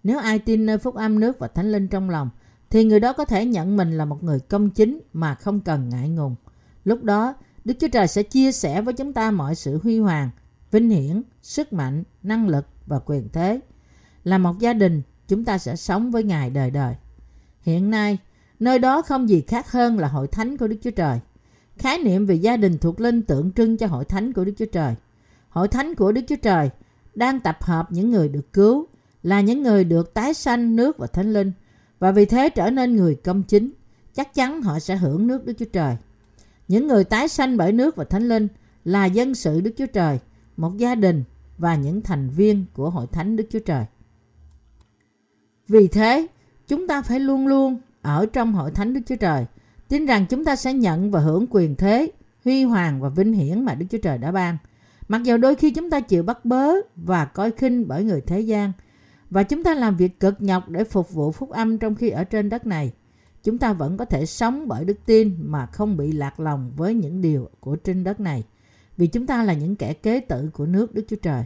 Nếu 0.04 0.20
ai 0.20 0.40
tin 0.40 0.66
nơi 0.66 0.78
phúc 0.78 0.96
âm 0.96 1.20
nước 1.20 1.40
và 1.40 1.48
thánh 1.48 1.72
linh 1.72 1.88
trong 1.88 2.10
lòng 2.10 2.30
thì 2.70 2.84
người 2.84 3.00
đó 3.00 3.14
có 3.14 3.26
thể 3.26 3.46
nhận 3.46 3.78
mình 3.78 3.98
là 3.98 4.06
một 4.06 4.24
người 4.24 4.40
công 4.40 4.70
chính 4.70 5.00
mà 5.14 5.36
không 5.36 5.60
cần 5.62 5.90
ngại 5.90 6.10
ngùng. 6.10 6.36
Lúc 6.84 7.04
đó, 7.04 7.34
Đức 7.66 7.74
Chúa 7.80 7.88
Trời 7.88 8.08
sẽ 8.08 8.24
chia 8.24 8.52
sẻ 8.52 8.82
với 8.82 8.94
chúng 8.94 9.14
ta 9.14 9.32
mọi 9.32 9.56
sự 9.56 9.80
huy 9.84 10.00
hoàng, 10.00 10.30
vinh 10.72 10.90
hiển, 10.90 11.22
sức 11.42 11.74
mạnh, 11.74 12.04
năng 12.24 12.48
lực 12.48 12.66
và 12.86 13.00
quyền 13.06 13.30
thế. 13.30 13.60
Là 14.24 14.38
một 14.38 14.60
gia 14.60 14.74
đình, 14.74 15.02
chúng 15.28 15.46
ta 15.46 15.58
sẽ 15.58 15.76
sống 15.76 16.12
với 16.12 16.24
Ngài 16.24 16.50
đời 16.50 16.72
đời. 16.72 16.96
Hiện 17.62 17.90
nay, 17.90 18.18
nơi 18.60 18.80
đó 18.80 19.02
không 19.02 19.30
gì 19.30 19.42
khác 19.42 19.72
hơn 19.72 20.00
là 20.00 20.08
hội 20.08 20.28
thánh 20.28 20.58
của 20.58 20.68
Đức 20.68 20.78
Chúa 20.84 20.92
Trời. 20.92 21.20
Khái 21.80 21.98
niệm 21.98 22.26
về 22.26 22.36
gia 22.36 22.58
đình 22.58 22.78
thuộc 22.78 23.02
linh 23.02 23.22
tượng 23.22 23.52
trưng 23.52 23.78
cho 23.78 23.88
hội 23.88 24.06
thánh 24.06 24.34
của 24.34 24.46
Đức 24.46 24.54
Chúa 24.58 24.66
Trời. 24.66 24.96
Hội 25.50 25.68
thánh 25.68 25.96
của 25.96 26.12
Đức 26.12 26.22
Chúa 26.28 26.36
Trời 26.36 26.70
đang 27.16 27.40
tập 27.40 27.58
hợp 27.62 27.92
những 27.92 28.12
người 28.12 28.30
được 28.30 28.54
cứu, 28.54 28.88
là 29.24 29.42
những 29.42 29.64
người 29.64 29.84
được 29.84 30.14
tái 30.14 30.34
sanh 30.34 30.76
nước 30.76 30.98
và 30.98 31.08
thánh 31.08 31.34
linh– 31.34 31.52
và 32.00 32.12
vì 32.12 32.26
thế 32.26 32.50
trở 32.50 32.70
nên 32.70 32.96
người 32.96 33.16
công 33.16 33.44
chính, 33.44 33.72
chắc 34.14 34.34
chắn 34.34 34.62
họ 34.62 34.80
sẽ 34.80 34.96
hưởng 34.96 35.28
nước 35.28 35.46
Đức 35.46 35.54
Chúa 35.60 35.66
Trời. 35.66 35.98
Những 36.68 36.88
người 36.88 37.04
tái 37.04 37.28
sanh 37.28 37.58
bởi 37.58 37.72
nước 37.72 37.96
và 37.96 38.04
Thánh 38.04 38.28
Linh 38.28 38.48
là 38.86 39.06
dân 39.06 39.36
sự 39.36 39.62
Đức 39.62 39.72
Chúa 39.78 39.86
Trời, 39.86 40.20
một 40.58 40.78
gia 40.78 40.96
đình 40.96 41.24
và 41.58 41.76
những 41.76 42.02
thành 42.02 42.30
viên 42.30 42.66
của 42.74 42.90
hội 42.90 43.08
thánh 43.08 43.36
Đức 43.36 43.44
Chúa 43.50 43.60
Trời. 43.60 43.86
Vì 45.68 45.88
thế, 45.88 46.28
chúng 46.68 46.88
ta 46.88 47.02
phải 47.02 47.20
luôn 47.20 47.48
luôn 47.48 47.80
ở 48.02 48.26
trong 48.34 48.54
hội 48.54 48.72
thánh 48.72 48.94
Đức 48.94 49.02
Chúa 49.06 49.16
Trời, 49.16 49.46
tin 49.90 50.06
rằng 50.06 50.26
chúng 50.30 50.46
ta 50.46 50.56
sẽ 50.56 50.74
nhận 50.74 51.12
và 51.12 51.20
hưởng 51.20 51.46
quyền 51.50 51.76
thế, 51.76 52.12
huy 52.46 52.64
hoàng 52.64 53.02
và 53.02 53.10
vinh 53.10 53.34
hiển 53.34 53.66
mà 53.66 53.76
Đức 53.76 53.86
Chúa 53.90 53.98
Trời 53.98 54.18
đã 54.18 54.32
ban. 54.32 54.58
Mặc 55.08 55.24
dù 55.24 55.38
đôi 55.38 55.56
khi 55.56 55.72
chúng 55.72 55.90
ta 55.90 56.00
chịu 56.00 56.24
bắt 56.24 56.46
bớ 56.46 56.74
và 56.96 57.26
coi 57.26 57.52
khinh 57.52 57.88
bởi 57.88 58.04
người 58.04 58.22
thế 58.22 58.40
gian, 58.40 58.72
và 59.30 59.44
chúng 59.44 59.64
ta 59.64 59.74
làm 59.74 59.98
việc 59.98 60.20
cực 60.20 60.42
nhọc 60.42 60.70
để 60.70 60.84
phục 60.84 61.14
vụ 61.14 61.32
phúc 61.32 61.50
âm 61.50 61.78
trong 61.78 61.96
khi 61.96 62.10
ở 62.10 62.24
trên 62.24 62.50
đất 62.50 62.66
này, 62.66 62.94
chúng 63.44 63.58
ta 63.58 63.74
vẫn 63.74 63.98
có 63.98 64.06
thể 64.06 64.26
sống 64.26 64.68
bởi 64.68 64.86
đức 64.86 64.98
tin 65.06 65.36
mà 65.40 65.66
không 65.66 65.98
bị 65.98 66.12
lạc 66.12 66.40
lòng 66.40 66.72
với 66.76 66.94
những 66.94 67.22
điều 67.22 67.50
của 67.60 67.76
trên 67.76 68.04
đất 68.04 68.20
này, 68.20 68.44
vì 68.98 69.08
chúng 69.08 69.28
ta 69.28 69.44
là 69.44 69.54
những 69.54 69.76
kẻ 69.76 69.94
kế 69.94 70.20
tự 70.20 70.50
của 70.54 70.66
nước 70.66 70.94
Đức 70.94 71.06
Chúa 71.08 71.16
Trời. 71.22 71.44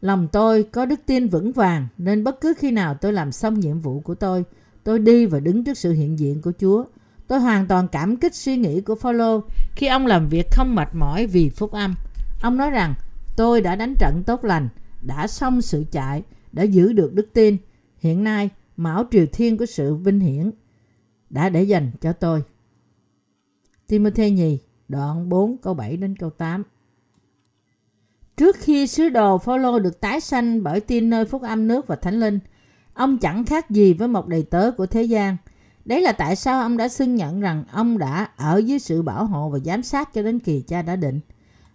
Lòng 0.00 0.28
tôi 0.32 0.62
có 0.62 0.86
đức 0.86 1.00
tin 1.06 1.28
vững 1.28 1.52
vàng 1.52 1.86
nên 1.98 2.24
bất 2.24 2.40
cứ 2.40 2.54
khi 2.58 2.70
nào 2.70 2.94
tôi 2.94 3.12
làm 3.12 3.32
xong 3.32 3.60
nhiệm 3.60 3.80
vụ 3.80 4.00
của 4.00 4.14
tôi, 4.14 4.44
tôi 4.84 4.98
đi 4.98 5.26
và 5.26 5.40
đứng 5.40 5.64
trước 5.64 5.78
sự 5.78 5.92
hiện 5.92 6.18
diện 6.18 6.42
của 6.42 6.52
Chúa. 6.60 6.84
Tôi 7.26 7.40
hoàn 7.40 7.66
toàn 7.66 7.88
cảm 7.88 8.16
kích 8.16 8.34
suy 8.34 8.56
nghĩ 8.56 8.80
của 8.80 8.94
Phaolô 8.94 9.40
khi 9.76 9.86
ông 9.86 10.06
làm 10.06 10.28
việc 10.28 10.46
không 10.50 10.74
mệt 10.74 10.88
mỏi 10.92 11.26
vì 11.26 11.50
phúc 11.50 11.72
âm. 11.72 11.94
Ông 12.42 12.56
nói 12.56 12.70
rằng, 12.70 12.94
tôi 13.36 13.60
đã 13.60 13.76
đánh 13.76 13.94
trận 13.98 14.22
tốt 14.26 14.44
lành, 14.44 14.68
đã 15.02 15.26
xong 15.26 15.62
sự 15.62 15.84
chạy, 15.90 16.22
đã 16.52 16.62
giữ 16.62 16.92
được 16.92 17.14
đức 17.14 17.28
tin. 17.32 17.56
Hiện 17.98 18.24
nay, 18.24 18.50
mão 18.76 19.04
triều 19.10 19.26
thiên 19.32 19.58
của 19.58 19.66
sự 19.66 19.94
vinh 19.94 20.20
hiển 20.20 20.50
đã 21.30 21.48
để 21.48 21.62
dành 21.62 21.90
cho 22.00 22.12
tôi. 22.12 22.42
Timothy 23.86 24.30
nhì, 24.30 24.58
đoạn 24.88 25.28
4 25.28 25.58
câu 25.58 25.74
7 25.74 25.96
đến 25.96 26.16
câu 26.16 26.30
8. 26.30 26.62
Trước 28.36 28.56
khi 28.58 28.86
sứ 28.86 29.08
đồ 29.08 29.38
Phaolô 29.38 29.78
được 29.78 30.00
tái 30.00 30.20
sanh 30.20 30.62
bởi 30.62 30.80
tin 30.80 31.10
nơi 31.10 31.24
phúc 31.24 31.42
âm 31.42 31.68
nước 31.68 31.86
và 31.86 31.96
thánh 31.96 32.20
linh, 32.20 32.38
ông 32.94 33.18
chẳng 33.18 33.44
khác 33.44 33.70
gì 33.70 33.92
với 33.92 34.08
một 34.08 34.28
đầy 34.28 34.42
tớ 34.42 34.70
của 34.70 34.86
thế 34.86 35.02
gian. 35.02 35.36
Đấy 35.84 36.00
là 36.00 36.12
tại 36.12 36.36
sao 36.36 36.62
ông 36.62 36.76
đã 36.76 36.88
xưng 36.88 37.14
nhận 37.14 37.40
rằng 37.40 37.64
ông 37.72 37.98
đã 37.98 38.28
ở 38.36 38.58
dưới 38.58 38.78
sự 38.78 39.02
bảo 39.02 39.26
hộ 39.26 39.48
và 39.48 39.58
giám 39.58 39.82
sát 39.82 40.14
cho 40.14 40.22
đến 40.22 40.38
kỳ 40.38 40.60
cha 40.60 40.82
đã 40.82 40.96
định. 40.96 41.20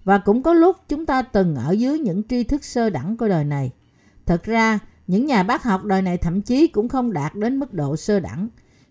Và 0.03 0.17
cũng 0.17 0.43
có 0.43 0.53
lúc 0.53 0.75
chúng 0.87 1.05
ta 1.05 1.21
từng 1.21 1.55
ở 1.55 1.71
dưới 1.71 1.99
những 1.99 2.23
tri 2.29 2.43
thức 2.43 2.63
sơ 2.63 2.89
đẳng 2.89 3.17
của 3.17 3.27
đời 3.27 3.43
này. 3.43 3.71
Thật 4.25 4.43
ra, 4.43 4.79
những 5.07 5.25
nhà 5.25 5.43
bác 5.43 5.63
học 5.63 5.83
đời 5.85 6.01
này 6.01 6.17
thậm 6.17 6.41
chí 6.41 6.67
cũng 6.67 6.89
không 6.89 7.13
đạt 7.13 7.35
đến 7.35 7.57
mức 7.57 7.73
độ 7.73 7.95
sơ 7.95 8.19
đẳng. 8.19 8.47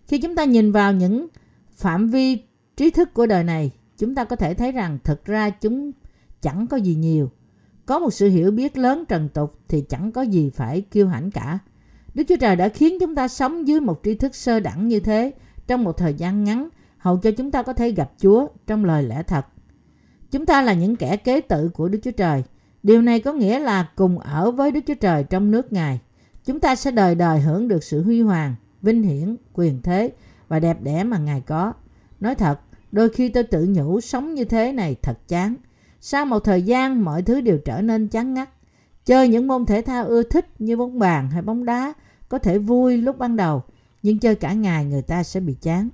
Khi 0.07 0.19
chúng 0.19 0.35
ta 0.35 0.43
nhìn 0.43 0.71
vào 0.71 0.93
những 0.93 1.27
phạm 1.71 2.07
vi 2.07 2.37
trí 2.77 2.89
thức 2.89 3.13
của 3.13 3.25
đời 3.25 3.43
này, 3.43 3.71
chúng 3.97 4.15
ta 4.15 4.23
có 4.23 4.35
thể 4.35 4.53
thấy 4.53 4.71
rằng 4.71 4.97
thật 5.03 5.25
ra 5.25 5.49
chúng 5.49 5.91
chẳng 6.41 6.67
có 6.67 6.77
gì 6.77 6.95
nhiều. 6.95 7.29
Có 7.85 7.99
một 7.99 8.09
sự 8.09 8.29
hiểu 8.29 8.51
biết 8.51 8.77
lớn 8.77 9.03
trần 9.07 9.29
tục 9.29 9.59
thì 9.67 9.81
chẳng 9.81 10.11
có 10.11 10.21
gì 10.21 10.49
phải 10.49 10.81
kiêu 10.81 11.07
hãnh 11.07 11.31
cả. 11.31 11.59
Đức 12.13 12.23
Chúa 12.27 12.37
Trời 12.37 12.55
đã 12.55 12.69
khiến 12.69 12.97
chúng 12.99 13.15
ta 13.15 13.27
sống 13.27 13.67
dưới 13.67 13.79
một 13.79 13.99
tri 14.03 14.15
thức 14.15 14.35
sơ 14.35 14.59
đẳng 14.59 14.87
như 14.87 14.99
thế 14.99 15.31
trong 15.67 15.83
một 15.83 15.97
thời 15.97 16.13
gian 16.13 16.43
ngắn, 16.43 16.69
hầu 16.97 17.17
cho 17.17 17.31
chúng 17.31 17.51
ta 17.51 17.63
có 17.63 17.73
thể 17.73 17.91
gặp 17.91 18.11
Chúa 18.17 18.47
trong 18.67 18.85
lời 18.85 19.03
lẽ 19.03 19.23
thật. 19.23 19.45
Chúng 20.31 20.45
ta 20.45 20.61
là 20.61 20.73
những 20.73 20.95
kẻ 20.95 21.17
kế 21.17 21.41
tự 21.41 21.69
của 21.69 21.89
Đức 21.89 21.99
Chúa 22.03 22.11
Trời. 22.11 22.43
Điều 22.83 23.01
này 23.01 23.19
có 23.19 23.33
nghĩa 23.33 23.59
là 23.59 23.89
cùng 23.95 24.19
ở 24.19 24.51
với 24.51 24.71
Đức 24.71 24.79
Chúa 24.87 24.93
Trời 24.93 25.23
trong 25.23 25.51
nước 25.51 25.73
Ngài. 25.73 25.99
Chúng 26.45 26.59
ta 26.59 26.75
sẽ 26.75 26.91
đời 26.91 27.15
đời 27.15 27.39
hưởng 27.39 27.67
được 27.67 27.83
sự 27.83 28.03
huy 28.03 28.21
hoàng, 28.21 28.55
vinh 28.81 29.03
hiển, 29.03 29.35
quyền 29.53 29.81
thế 29.81 30.11
và 30.47 30.59
đẹp 30.59 30.81
đẽ 30.81 31.03
mà 31.03 31.17
Ngài 31.17 31.41
có. 31.41 31.73
Nói 32.19 32.35
thật, 32.35 32.59
đôi 32.91 33.09
khi 33.09 33.29
tôi 33.29 33.43
tự 33.43 33.65
nhủ 33.69 34.01
sống 34.01 34.33
như 34.33 34.45
thế 34.45 34.71
này 34.71 34.95
thật 35.01 35.27
chán. 35.27 35.55
Sau 36.01 36.25
một 36.25 36.39
thời 36.39 36.61
gian, 36.61 37.03
mọi 37.03 37.21
thứ 37.21 37.41
đều 37.41 37.57
trở 37.65 37.81
nên 37.81 38.07
chán 38.07 38.33
ngắt. 38.33 38.49
Chơi 39.09 39.27
những 39.27 39.47
môn 39.47 39.65
thể 39.65 39.81
thao 39.81 40.05
ưa 40.05 40.23
thích 40.23 40.45
như 40.59 40.77
bóng 40.77 40.99
bàn 40.99 41.29
hay 41.29 41.41
bóng 41.41 41.65
đá 41.65 41.93
có 42.29 42.39
thể 42.39 42.57
vui 42.57 42.97
lúc 42.97 43.17
ban 43.17 43.35
đầu, 43.35 43.63
nhưng 44.03 44.19
chơi 44.19 44.35
cả 44.35 44.53
ngày 44.53 44.85
người 44.85 45.01
ta 45.01 45.23
sẽ 45.23 45.39
bị 45.39 45.53
chán. 45.61 45.89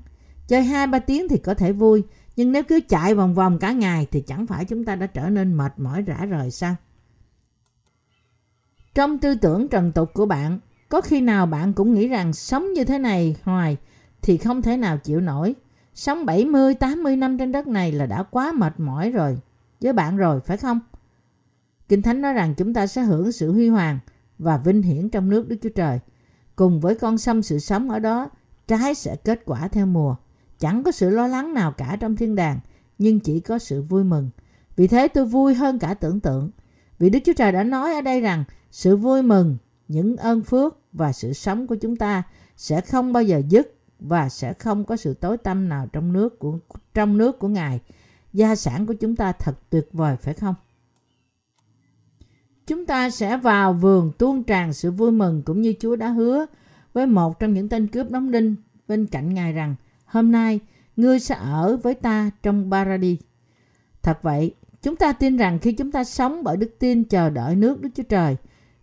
Chơi 0.48 0.64
2-3 0.64 1.00
tiếng 1.00 1.28
thì 1.30 1.38
có 1.38 1.54
thể 1.54 1.72
vui, 1.72 2.04
nhưng 2.36 2.52
nếu 2.52 2.64
cứ 2.64 2.80
chạy 2.90 3.16
vòng 3.16 3.36
vòng 3.36 3.60
cả 3.60 3.72
ngày 3.72 4.08
thì 4.12 4.22
chẳng 4.22 4.48
phải 4.48 4.66
chúng 4.66 4.86
ta 4.86 4.96
đã 4.96 5.08
trở 5.08 5.30
nên 5.30 5.54
mệt 5.54 5.74
mỏi 5.78 6.02
rã 6.02 6.26
rời 6.26 6.52
sao? 6.52 6.76
Trong 8.96 9.18
tư 9.18 9.36
tưởng 9.36 9.68
trần 9.68 9.92
tục 9.92 10.14
của 10.14 10.26
bạn, 10.26 10.60
có 10.90 11.02
khi 11.02 11.22
nào 11.22 11.46
bạn 11.46 11.74
cũng 11.74 11.94
nghĩ 11.94 12.08
rằng 12.08 12.34
sống 12.34 12.74
như 12.74 12.84
thế 12.84 13.00
này 13.00 13.36
hoài 13.44 13.78
thì 14.22 14.38
không 14.38 14.62
thể 14.62 14.78
nào 14.78 14.98
chịu 14.98 15.22
nổi. 15.22 15.56
Sống 15.94 16.26
70, 16.26 16.74
80 16.74 17.16
năm 17.16 17.38
trên 17.38 17.52
đất 17.52 17.68
này 17.68 17.92
là 17.92 18.06
đã 18.06 18.24
quá 18.24 18.52
mệt 18.52 18.80
mỏi 18.80 19.12
rồi. 19.12 19.38
Với 19.82 19.94
bạn 19.94 20.18
rồi, 20.18 20.40
phải 20.40 20.58
không? 20.58 20.80
Kinh 21.90 22.02
Thánh 22.02 22.22
nói 22.22 22.34
rằng 22.34 22.56
chúng 22.58 22.74
ta 22.74 22.88
sẽ 22.88 23.02
hưởng 23.02 23.32
sự 23.32 23.52
huy 23.52 23.70
hoàng 23.70 24.00
và 24.40 24.58
vinh 24.58 24.82
hiển 24.82 25.10
trong 25.10 25.30
nước 25.30 25.48
Đức 25.48 25.56
Chúa 25.62 25.70
Trời. 25.70 26.00
Cùng 26.56 26.80
với 26.80 26.96
con 26.96 27.18
sâm 27.18 27.42
sự 27.42 27.60
sống 27.60 27.90
ở 27.90 28.00
đó, 28.00 28.30
trái 28.68 28.96
sẽ 28.96 29.16
kết 29.16 29.42
quả 29.46 29.68
theo 29.68 29.86
mùa. 29.86 30.16
Chẳng 30.60 30.84
có 30.84 30.92
sự 30.92 31.10
lo 31.10 31.28
lắng 31.28 31.54
nào 31.54 31.72
cả 31.72 31.98
trong 32.00 32.16
thiên 32.16 32.36
đàng, 32.36 32.60
nhưng 32.98 33.20
chỉ 33.20 33.40
có 33.40 33.60
sự 33.60 33.82
vui 33.82 34.04
mừng. 34.04 34.30
Vì 34.76 34.88
thế 34.88 35.08
tôi 35.08 35.26
vui 35.26 35.56
hơn 35.56 35.80
cả 35.80 35.94
tưởng 35.94 36.20
tượng. 36.20 36.52
Vì 37.00 37.10
Đức 37.10 37.20
Chúa 37.26 37.34
Trời 37.34 37.52
đã 37.52 37.64
nói 37.64 37.94
ở 37.94 38.02
đây 38.02 38.22
rằng 38.22 38.44
sự 38.72 38.98
vui 38.98 39.22
mừng, 39.22 39.58
những 39.88 40.18
ơn 40.18 40.44
phước 40.44 40.78
và 40.94 41.12
sự 41.12 41.34
sống 41.34 41.68
của 41.68 41.76
chúng 41.76 41.96
ta 41.96 42.24
sẽ 42.58 42.82
không 42.82 43.14
bao 43.14 43.24
giờ 43.24 43.42
dứt 43.50 43.76
và 44.00 44.30
sẽ 44.30 44.54
không 44.54 44.86
có 44.86 44.96
sự 44.96 45.14
tối 45.14 45.38
tâm 45.38 45.70
nào 45.70 45.88
trong 45.94 46.14
nước 46.14 46.40
của 46.40 46.60
trong 46.94 47.18
nước 47.18 47.40
của 47.40 47.48
Ngài. 47.48 47.80
Gia 48.34 48.56
sản 48.56 48.86
của 48.86 48.94
chúng 48.94 49.16
ta 49.16 49.32
thật 49.32 49.56
tuyệt 49.70 49.90
vời 49.94 50.18
phải 50.22 50.34
không? 50.34 50.56
Chúng 52.68 52.86
ta 52.86 53.10
sẽ 53.10 53.38
vào 53.38 53.74
vườn 53.74 54.12
tuôn 54.18 54.44
tràn 54.44 54.74
sự 54.74 54.92
vui 54.92 55.12
mừng 55.12 55.42
cũng 55.46 55.62
như 55.62 55.74
Chúa 55.80 55.96
đã 55.96 56.10
hứa 56.10 56.46
với 56.94 57.08
một 57.08 57.40
trong 57.40 57.54
những 57.54 57.70
tên 57.70 57.88
cướp 57.88 58.12
đóng 58.12 58.32
đinh 58.32 58.56
bên 58.88 59.06
cạnh 59.06 59.34
Ngài 59.34 59.54
rằng 59.54 59.76
hôm 60.06 60.32
nay 60.32 60.60
ngươi 60.96 61.20
sẽ 61.20 61.36
ở 61.36 61.78
với 61.84 61.94
ta 61.94 62.32
trong 62.44 62.72
Paradis. 62.72 63.20
Thật 64.04 64.20
vậy, 64.22 64.56
chúng 64.82 64.96
ta 64.96 65.14
tin 65.14 65.38
rằng 65.38 65.60
khi 65.60 65.72
chúng 65.72 65.92
ta 65.92 66.04
sống 66.04 66.44
bởi 66.44 66.58
đức 66.58 66.76
tin 66.80 67.04
chờ 67.04 67.30
đợi 67.30 67.56
nước 67.56 67.82
Đức 67.82 67.90
Chúa 67.96 68.04
Trời, 68.04 68.36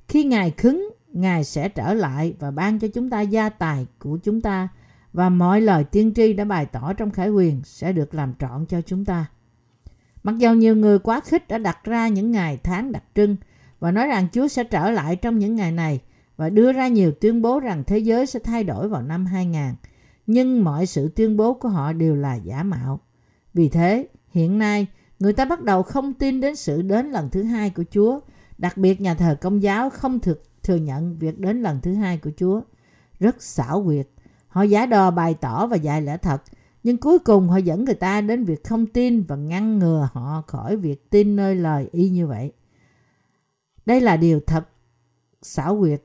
khi 0.08 0.24
Ngài 0.24 0.50
khứng, 0.50 0.90
Ngài 1.12 1.44
sẽ 1.44 1.68
trở 1.68 1.94
lại 1.94 2.34
và 2.38 2.50
ban 2.50 2.78
cho 2.78 2.88
chúng 2.88 3.10
ta 3.10 3.20
gia 3.20 3.48
tài 3.48 3.86
của 3.98 4.18
chúng 4.22 4.40
ta 4.40 4.68
và 5.12 5.28
mọi 5.28 5.60
lời 5.60 5.84
tiên 5.84 6.12
tri 6.14 6.32
đã 6.32 6.44
bày 6.44 6.66
tỏ 6.66 6.92
trong 6.92 7.10
khải 7.10 7.30
quyền 7.30 7.60
sẽ 7.64 7.92
được 7.92 8.14
làm 8.14 8.34
trọn 8.38 8.66
cho 8.66 8.80
chúng 8.80 9.04
ta. 9.04 9.26
Mặc 10.22 10.38
dù 10.38 10.52
nhiều 10.52 10.76
người 10.76 10.98
quá 10.98 11.20
khích 11.20 11.48
đã 11.48 11.58
đặt 11.58 11.84
ra 11.84 12.08
những 12.08 12.32
ngày 12.32 12.58
tháng 12.62 12.92
đặc 12.92 13.04
trưng 13.14 13.36
và 13.82 13.90
nói 13.90 14.06
rằng 14.06 14.28
Chúa 14.32 14.48
sẽ 14.48 14.64
trở 14.64 14.90
lại 14.90 15.16
trong 15.16 15.38
những 15.38 15.54
ngày 15.54 15.72
này 15.72 16.00
và 16.36 16.50
đưa 16.50 16.72
ra 16.72 16.88
nhiều 16.88 17.12
tuyên 17.20 17.42
bố 17.42 17.60
rằng 17.60 17.84
thế 17.86 17.98
giới 17.98 18.26
sẽ 18.26 18.38
thay 18.38 18.64
đổi 18.64 18.88
vào 18.88 19.02
năm 19.02 19.26
2000. 19.26 19.62
Nhưng 20.26 20.64
mọi 20.64 20.86
sự 20.86 21.08
tuyên 21.16 21.36
bố 21.36 21.54
của 21.54 21.68
họ 21.68 21.92
đều 21.92 22.14
là 22.14 22.34
giả 22.34 22.62
mạo. 22.62 23.00
Vì 23.54 23.68
thế, 23.68 24.08
hiện 24.30 24.58
nay, 24.58 24.86
người 25.18 25.32
ta 25.32 25.44
bắt 25.44 25.62
đầu 25.62 25.82
không 25.82 26.14
tin 26.14 26.40
đến 26.40 26.56
sự 26.56 26.82
đến 26.82 27.10
lần 27.10 27.30
thứ 27.30 27.42
hai 27.42 27.70
của 27.70 27.84
Chúa. 27.90 28.20
Đặc 28.58 28.76
biệt 28.76 29.00
nhà 29.00 29.14
thờ 29.14 29.36
công 29.40 29.62
giáo 29.62 29.90
không 29.90 30.20
thực 30.20 30.42
thừa 30.62 30.76
nhận 30.76 31.18
việc 31.18 31.38
đến 31.38 31.62
lần 31.62 31.80
thứ 31.80 31.94
hai 31.94 32.18
của 32.18 32.30
Chúa. 32.36 32.60
Rất 33.20 33.42
xảo 33.42 33.84
quyệt. 33.84 34.08
Họ 34.48 34.62
giả 34.62 34.86
đò 34.86 35.10
bày 35.10 35.34
tỏ 35.34 35.66
và 35.66 35.76
dạy 35.76 36.02
lẽ 36.02 36.16
thật, 36.16 36.42
nhưng 36.82 36.96
cuối 36.96 37.18
cùng 37.18 37.48
họ 37.48 37.56
dẫn 37.56 37.84
người 37.84 37.94
ta 37.94 38.20
đến 38.20 38.44
việc 38.44 38.64
không 38.64 38.86
tin 38.86 39.22
và 39.22 39.36
ngăn 39.36 39.78
ngừa 39.78 40.08
họ 40.12 40.42
khỏi 40.46 40.76
việc 40.76 41.10
tin 41.10 41.36
nơi 41.36 41.54
lời 41.54 41.88
y 41.92 42.08
như 42.08 42.26
vậy. 42.26 42.52
Đây 43.86 44.00
là 44.00 44.16
điều 44.16 44.40
thật 44.40 44.68
xảo 45.42 45.78
quyệt. 45.80 46.02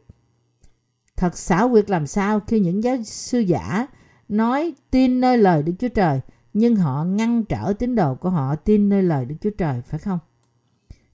Thật 1.16 1.38
xảo 1.38 1.70
quyệt 1.70 1.90
làm 1.90 2.08
sao 2.08 2.40
khi 2.40 2.60
những 2.60 2.84
giáo 2.84 3.04
sư 3.04 3.40
giả 3.40 3.88
nói 4.30 4.74
tin 4.92 5.22
nơi 5.22 5.38
lời 5.38 5.64
Đức 5.64 5.74
Chúa 5.80 5.88
Trời, 5.88 6.20
nhưng 6.54 6.76
họ 6.76 7.04
ngăn 7.04 7.46
trở 7.46 7.74
tín 7.80 7.96
đồ 7.96 8.16
của 8.16 8.30
họ 8.30 8.56
tin 8.56 8.90
nơi 8.90 9.04
lời 9.04 9.26
Đức 9.26 9.36
Chúa 9.42 9.50
Trời, 9.50 9.82
phải 9.82 10.00
không? 10.00 10.20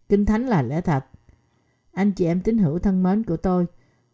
Kinh 0.10 0.26
Thánh 0.26 0.46
là 0.46 0.62
lẽ 0.62 0.82
thật. 0.82 1.06
Anh 1.94 2.12
chị 2.12 2.26
em 2.26 2.42
tín 2.42 2.58
hữu 2.58 2.80
thân 2.80 3.04
mến 3.04 3.24
của 3.24 3.38
tôi, 3.38 3.66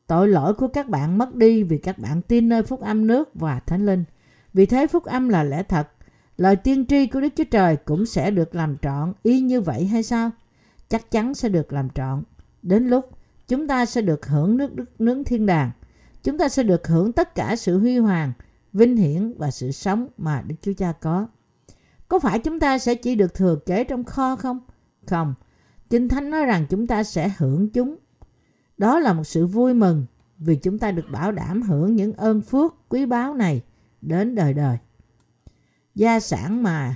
tội 0.08 0.28
lỗi 0.28 0.54
của 0.54 0.68
các 0.68 0.90
bạn 0.90 1.18
mất 1.18 1.36
đi 1.36 1.64
vì 1.64 1.78
các 1.78 2.00
bạn 2.00 2.22
tin 2.22 2.50
nơi 2.50 2.64
phúc 2.64 2.82
âm 2.82 3.08
nước 3.08 3.30
và 3.34 3.60
thánh 3.60 3.86
linh. 3.86 4.04
Vì 4.54 4.66
thế 4.66 4.88
phúc 4.88 5.04
âm 5.04 5.30
là 5.30 5.44
lẽ 5.44 5.64
thật. 5.64 5.90
Lời 6.38 6.56
tiên 6.56 6.86
tri 6.86 7.08
của 7.08 7.22
Đức 7.22 7.30
Chúa 7.36 7.44
Trời 7.44 7.76
cũng 7.76 8.06
sẽ 8.06 8.32
được 8.32 8.56
làm 8.56 8.78
trọn 8.78 9.14
y 9.24 9.42
như 9.42 9.62
vậy 9.62 9.86
hay 9.86 10.04
sao? 10.04 10.32
Chắc 10.90 11.12
chắn 11.12 11.34
sẽ 11.34 11.50
được 11.50 11.74
làm 11.74 11.90
trọn. 11.90 12.24
Đến 12.62 12.88
lúc 12.88 13.10
chúng 13.48 13.68
ta 13.68 13.86
sẽ 13.86 14.02
được 14.02 14.26
hưởng 14.26 14.58
nước 14.58 14.76
đức 14.76 15.02
nướng 15.02 15.24
thiên 15.24 15.46
đàng. 15.46 15.72
Chúng 16.24 16.38
ta 16.38 16.50
sẽ 16.50 16.64
được 16.64 16.88
hưởng 16.88 17.14
tất 17.14 17.36
cả 17.36 17.56
sự 17.56 17.80
huy 17.80 17.98
hoàng, 17.98 18.34
vinh 18.74 18.98
hiển 18.98 19.34
và 19.38 19.52
sự 19.52 19.72
sống 19.72 20.08
mà 20.18 20.42
Đức 20.42 20.56
Chúa 20.62 20.74
Cha 20.74 20.92
có. 20.92 21.28
Có 22.08 22.20
phải 22.20 22.40
chúng 22.40 22.60
ta 22.60 22.78
sẽ 22.78 22.96
chỉ 22.96 23.16
được 23.16 23.34
thừa 23.34 23.56
kế 23.66 23.84
trong 23.84 24.04
kho 24.04 24.36
không? 24.36 24.60
Không. 25.08 25.34
Kinh 25.90 26.08
Thánh 26.08 26.30
nói 26.30 26.46
rằng 26.46 26.66
chúng 26.70 26.88
ta 26.88 27.04
sẽ 27.04 27.32
hưởng 27.38 27.70
chúng. 27.70 27.96
Đó 28.78 29.00
là 29.00 29.14
một 29.14 29.24
sự 29.24 29.46
vui 29.46 29.74
mừng 29.74 30.06
vì 30.38 30.56
chúng 30.56 30.80
ta 30.80 30.92
được 30.92 31.06
bảo 31.12 31.32
đảm 31.32 31.62
hưởng 31.62 31.96
những 31.96 32.14
ơn 32.14 32.42
phước 32.42 32.90
quý 32.90 33.06
báu 33.06 33.34
này 33.34 33.64
đến 34.02 34.36
đời 34.36 34.54
đời. 34.54 34.78
Gia 35.96 36.20
sản 36.20 36.64
mà 36.64 36.96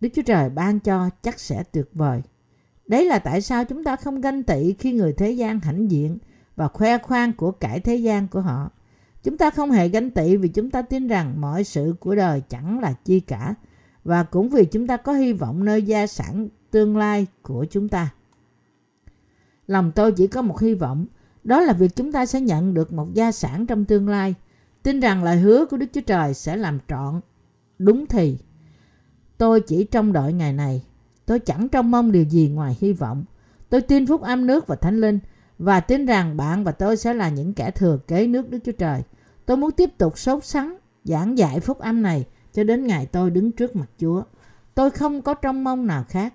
Đức 0.00 0.08
Chúa 0.14 0.22
Trời 0.22 0.50
ban 0.50 0.80
cho 0.80 1.10
chắc 1.22 1.40
sẽ 1.40 1.64
tuyệt 1.72 1.88
vời. 1.92 2.22
Đấy 2.86 3.04
là 3.04 3.18
tại 3.18 3.40
sao 3.40 3.64
chúng 3.64 3.84
ta 3.84 3.96
không 3.96 4.20
ganh 4.20 4.42
tị 4.42 4.74
khi 4.78 4.92
người 4.92 5.12
thế 5.12 5.30
gian 5.30 5.60
hãnh 5.60 5.90
diện 5.90 6.18
và 6.56 6.68
khoe 6.68 6.98
khoang 6.98 7.32
của 7.32 7.50
cải 7.50 7.80
thế 7.80 7.96
gian 7.96 8.28
của 8.28 8.40
họ. 8.40 8.70
Chúng 9.22 9.38
ta 9.38 9.50
không 9.50 9.70
hề 9.70 9.88
ganh 9.88 10.10
tị 10.10 10.36
vì 10.36 10.48
chúng 10.48 10.70
ta 10.70 10.82
tin 10.82 11.08
rằng 11.08 11.40
mọi 11.40 11.64
sự 11.64 11.94
của 12.00 12.14
đời 12.14 12.42
chẳng 12.48 12.80
là 12.80 12.94
chi 13.04 13.20
cả 13.20 13.54
và 14.04 14.22
cũng 14.22 14.48
vì 14.48 14.64
chúng 14.64 14.86
ta 14.86 14.96
có 14.96 15.12
hy 15.12 15.32
vọng 15.32 15.64
nơi 15.64 15.82
gia 15.82 16.06
sản 16.06 16.48
tương 16.70 16.96
lai 16.96 17.26
của 17.42 17.66
chúng 17.70 17.88
ta. 17.88 18.10
Lòng 19.66 19.92
tôi 19.94 20.12
chỉ 20.12 20.26
có 20.26 20.42
một 20.42 20.60
hy 20.60 20.74
vọng, 20.74 21.06
đó 21.44 21.60
là 21.60 21.72
việc 21.72 21.96
chúng 21.96 22.12
ta 22.12 22.26
sẽ 22.26 22.40
nhận 22.40 22.74
được 22.74 22.92
một 22.92 23.14
gia 23.14 23.32
sản 23.32 23.66
trong 23.66 23.84
tương 23.84 24.08
lai. 24.08 24.34
Tin 24.82 25.00
rằng 25.00 25.24
lời 25.24 25.36
hứa 25.36 25.66
của 25.66 25.76
Đức 25.76 25.86
Chúa 25.92 26.00
Trời 26.00 26.34
sẽ 26.34 26.56
làm 26.56 26.78
trọn, 26.88 27.20
đúng 27.78 28.06
thì. 28.06 28.38
Tôi 29.38 29.60
chỉ 29.60 29.84
trông 29.84 30.12
đợi 30.12 30.32
ngày 30.32 30.52
này. 30.52 30.82
Tôi 31.26 31.38
chẳng 31.38 31.68
trông 31.68 31.90
mong 31.90 32.12
điều 32.12 32.24
gì 32.24 32.48
ngoài 32.48 32.76
hy 32.80 32.92
vọng. 32.92 33.24
Tôi 33.68 33.80
tin 33.80 34.06
phúc 34.06 34.22
âm 34.22 34.46
nước 34.46 34.66
và 34.66 34.76
thánh 34.76 35.00
linh 35.00 35.18
và 35.58 35.80
tin 35.80 36.06
rằng 36.06 36.36
bạn 36.36 36.64
và 36.64 36.72
tôi 36.72 36.96
sẽ 36.96 37.14
là 37.14 37.28
những 37.28 37.54
kẻ 37.54 37.70
thừa 37.70 37.98
kế 38.08 38.26
nước 38.26 38.50
Đức 38.50 38.58
Chúa 38.64 38.72
Trời. 38.72 39.02
Tôi 39.46 39.56
muốn 39.56 39.70
tiếp 39.70 39.90
tục 39.98 40.18
sốt 40.18 40.44
sắng 40.44 40.76
giảng 41.04 41.38
dạy 41.38 41.60
phúc 41.60 41.78
âm 41.78 42.02
này 42.02 42.24
cho 42.52 42.64
đến 42.64 42.86
ngày 42.86 43.06
tôi 43.06 43.30
đứng 43.30 43.52
trước 43.52 43.76
mặt 43.76 43.86
Chúa. 43.98 44.22
Tôi 44.74 44.90
không 44.90 45.22
có 45.22 45.34
trông 45.34 45.64
mong 45.64 45.86
nào 45.86 46.04
khác. 46.08 46.34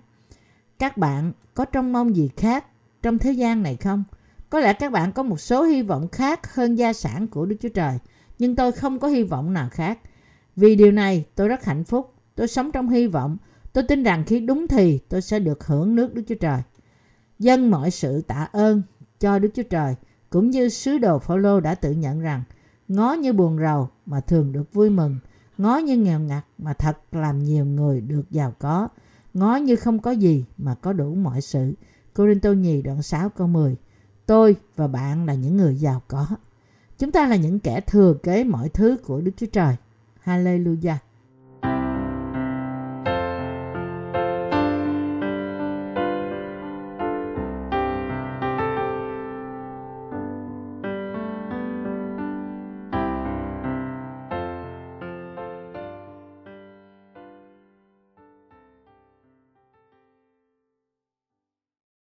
Các 0.79 0.97
bạn 0.97 1.31
có 1.53 1.65
trông 1.65 1.93
mong 1.93 2.15
gì 2.15 2.29
khác 2.37 2.65
trong 3.01 3.17
thế 3.17 3.31
gian 3.31 3.63
này 3.63 3.75
không? 3.75 4.03
Có 4.49 4.59
lẽ 4.59 4.73
các 4.73 4.91
bạn 4.91 5.11
có 5.11 5.23
một 5.23 5.39
số 5.39 5.63
hy 5.63 5.81
vọng 5.81 6.07
khác 6.11 6.53
hơn 6.55 6.75
gia 6.75 6.93
sản 6.93 7.27
của 7.27 7.45
Đức 7.45 7.55
Chúa 7.61 7.69
Trời, 7.69 7.97
nhưng 8.39 8.55
tôi 8.55 8.71
không 8.71 8.99
có 8.99 9.07
hy 9.07 9.23
vọng 9.23 9.53
nào 9.53 9.69
khác. 9.71 9.99
Vì 10.55 10.75
điều 10.75 10.91
này, 10.91 11.25
tôi 11.35 11.47
rất 11.47 11.65
hạnh 11.65 11.83
phúc. 11.83 12.13
Tôi 12.35 12.47
sống 12.47 12.71
trong 12.71 12.89
hy 12.89 13.07
vọng. 13.07 13.37
Tôi 13.73 13.83
tin 13.83 14.03
rằng 14.03 14.23
khi 14.27 14.39
đúng 14.39 14.67
thì 14.67 14.99
tôi 15.09 15.21
sẽ 15.21 15.39
được 15.39 15.63
hưởng 15.67 15.95
nước 15.95 16.13
Đức 16.13 16.21
Chúa 16.27 16.35
Trời. 16.35 16.61
Dân 17.39 17.71
mọi 17.71 17.91
sự 17.91 18.21
tạ 18.21 18.47
ơn 18.51 18.81
cho 19.19 19.39
Đức 19.39 19.49
Chúa 19.53 19.63
Trời, 19.63 19.95
cũng 20.29 20.49
như 20.49 20.69
sứ 20.69 20.97
đồ 20.97 21.19
Phaolô 21.19 21.59
đã 21.59 21.75
tự 21.75 21.91
nhận 21.91 22.21
rằng 22.21 22.43
ngó 22.87 23.13
như 23.13 23.33
buồn 23.33 23.57
rầu 23.59 23.89
mà 24.05 24.19
thường 24.19 24.51
được 24.51 24.73
vui 24.73 24.89
mừng, 24.89 25.19
ngó 25.57 25.77
như 25.77 25.97
nghèo 25.97 26.19
ngặt 26.19 26.45
mà 26.57 26.73
thật 26.73 26.97
làm 27.11 27.43
nhiều 27.43 27.65
người 27.65 28.01
được 28.01 28.31
giàu 28.31 28.53
có, 28.59 28.87
ngó 29.33 29.55
như 29.55 29.75
không 29.75 29.99
có 29.99 30.11
gì 30.11 30.45
mà 30.57 30.75
có 30.75 30.93
đủ 30.93 31.15
mọi 31.15 31.41
sự. 31.41 31.73
Corinto 32.15 32.51
nhì 32.51 32.81
đoạn 32.81 33.01
6 33.01 33.29
câu 33.29 33.47
10 33.47 33.75
Tôi 34.25 34.55
và 34.75 34.87
bạn 34.87 35.25
là 35.25 35.33
những 35.33 35.57
người 35.57 35.75
giàu 35.75 36.01
có. 36.07 36.27
Chúng 36.97 37.11
ta 37.11 37.27
là 37.27 37.35
những 37.35 37.59
kẻ 37.59 37.81
thừa 37.81 38.13
kế 38.23 38.43
mọi 38.43 38.69
thứ 38.69 38.97
của 39.05 39.21
Đức 39.21 39.31
Chúa 39.37 39.45
Trời. 39.45 39.75
Hallelujah. 40.25 40.95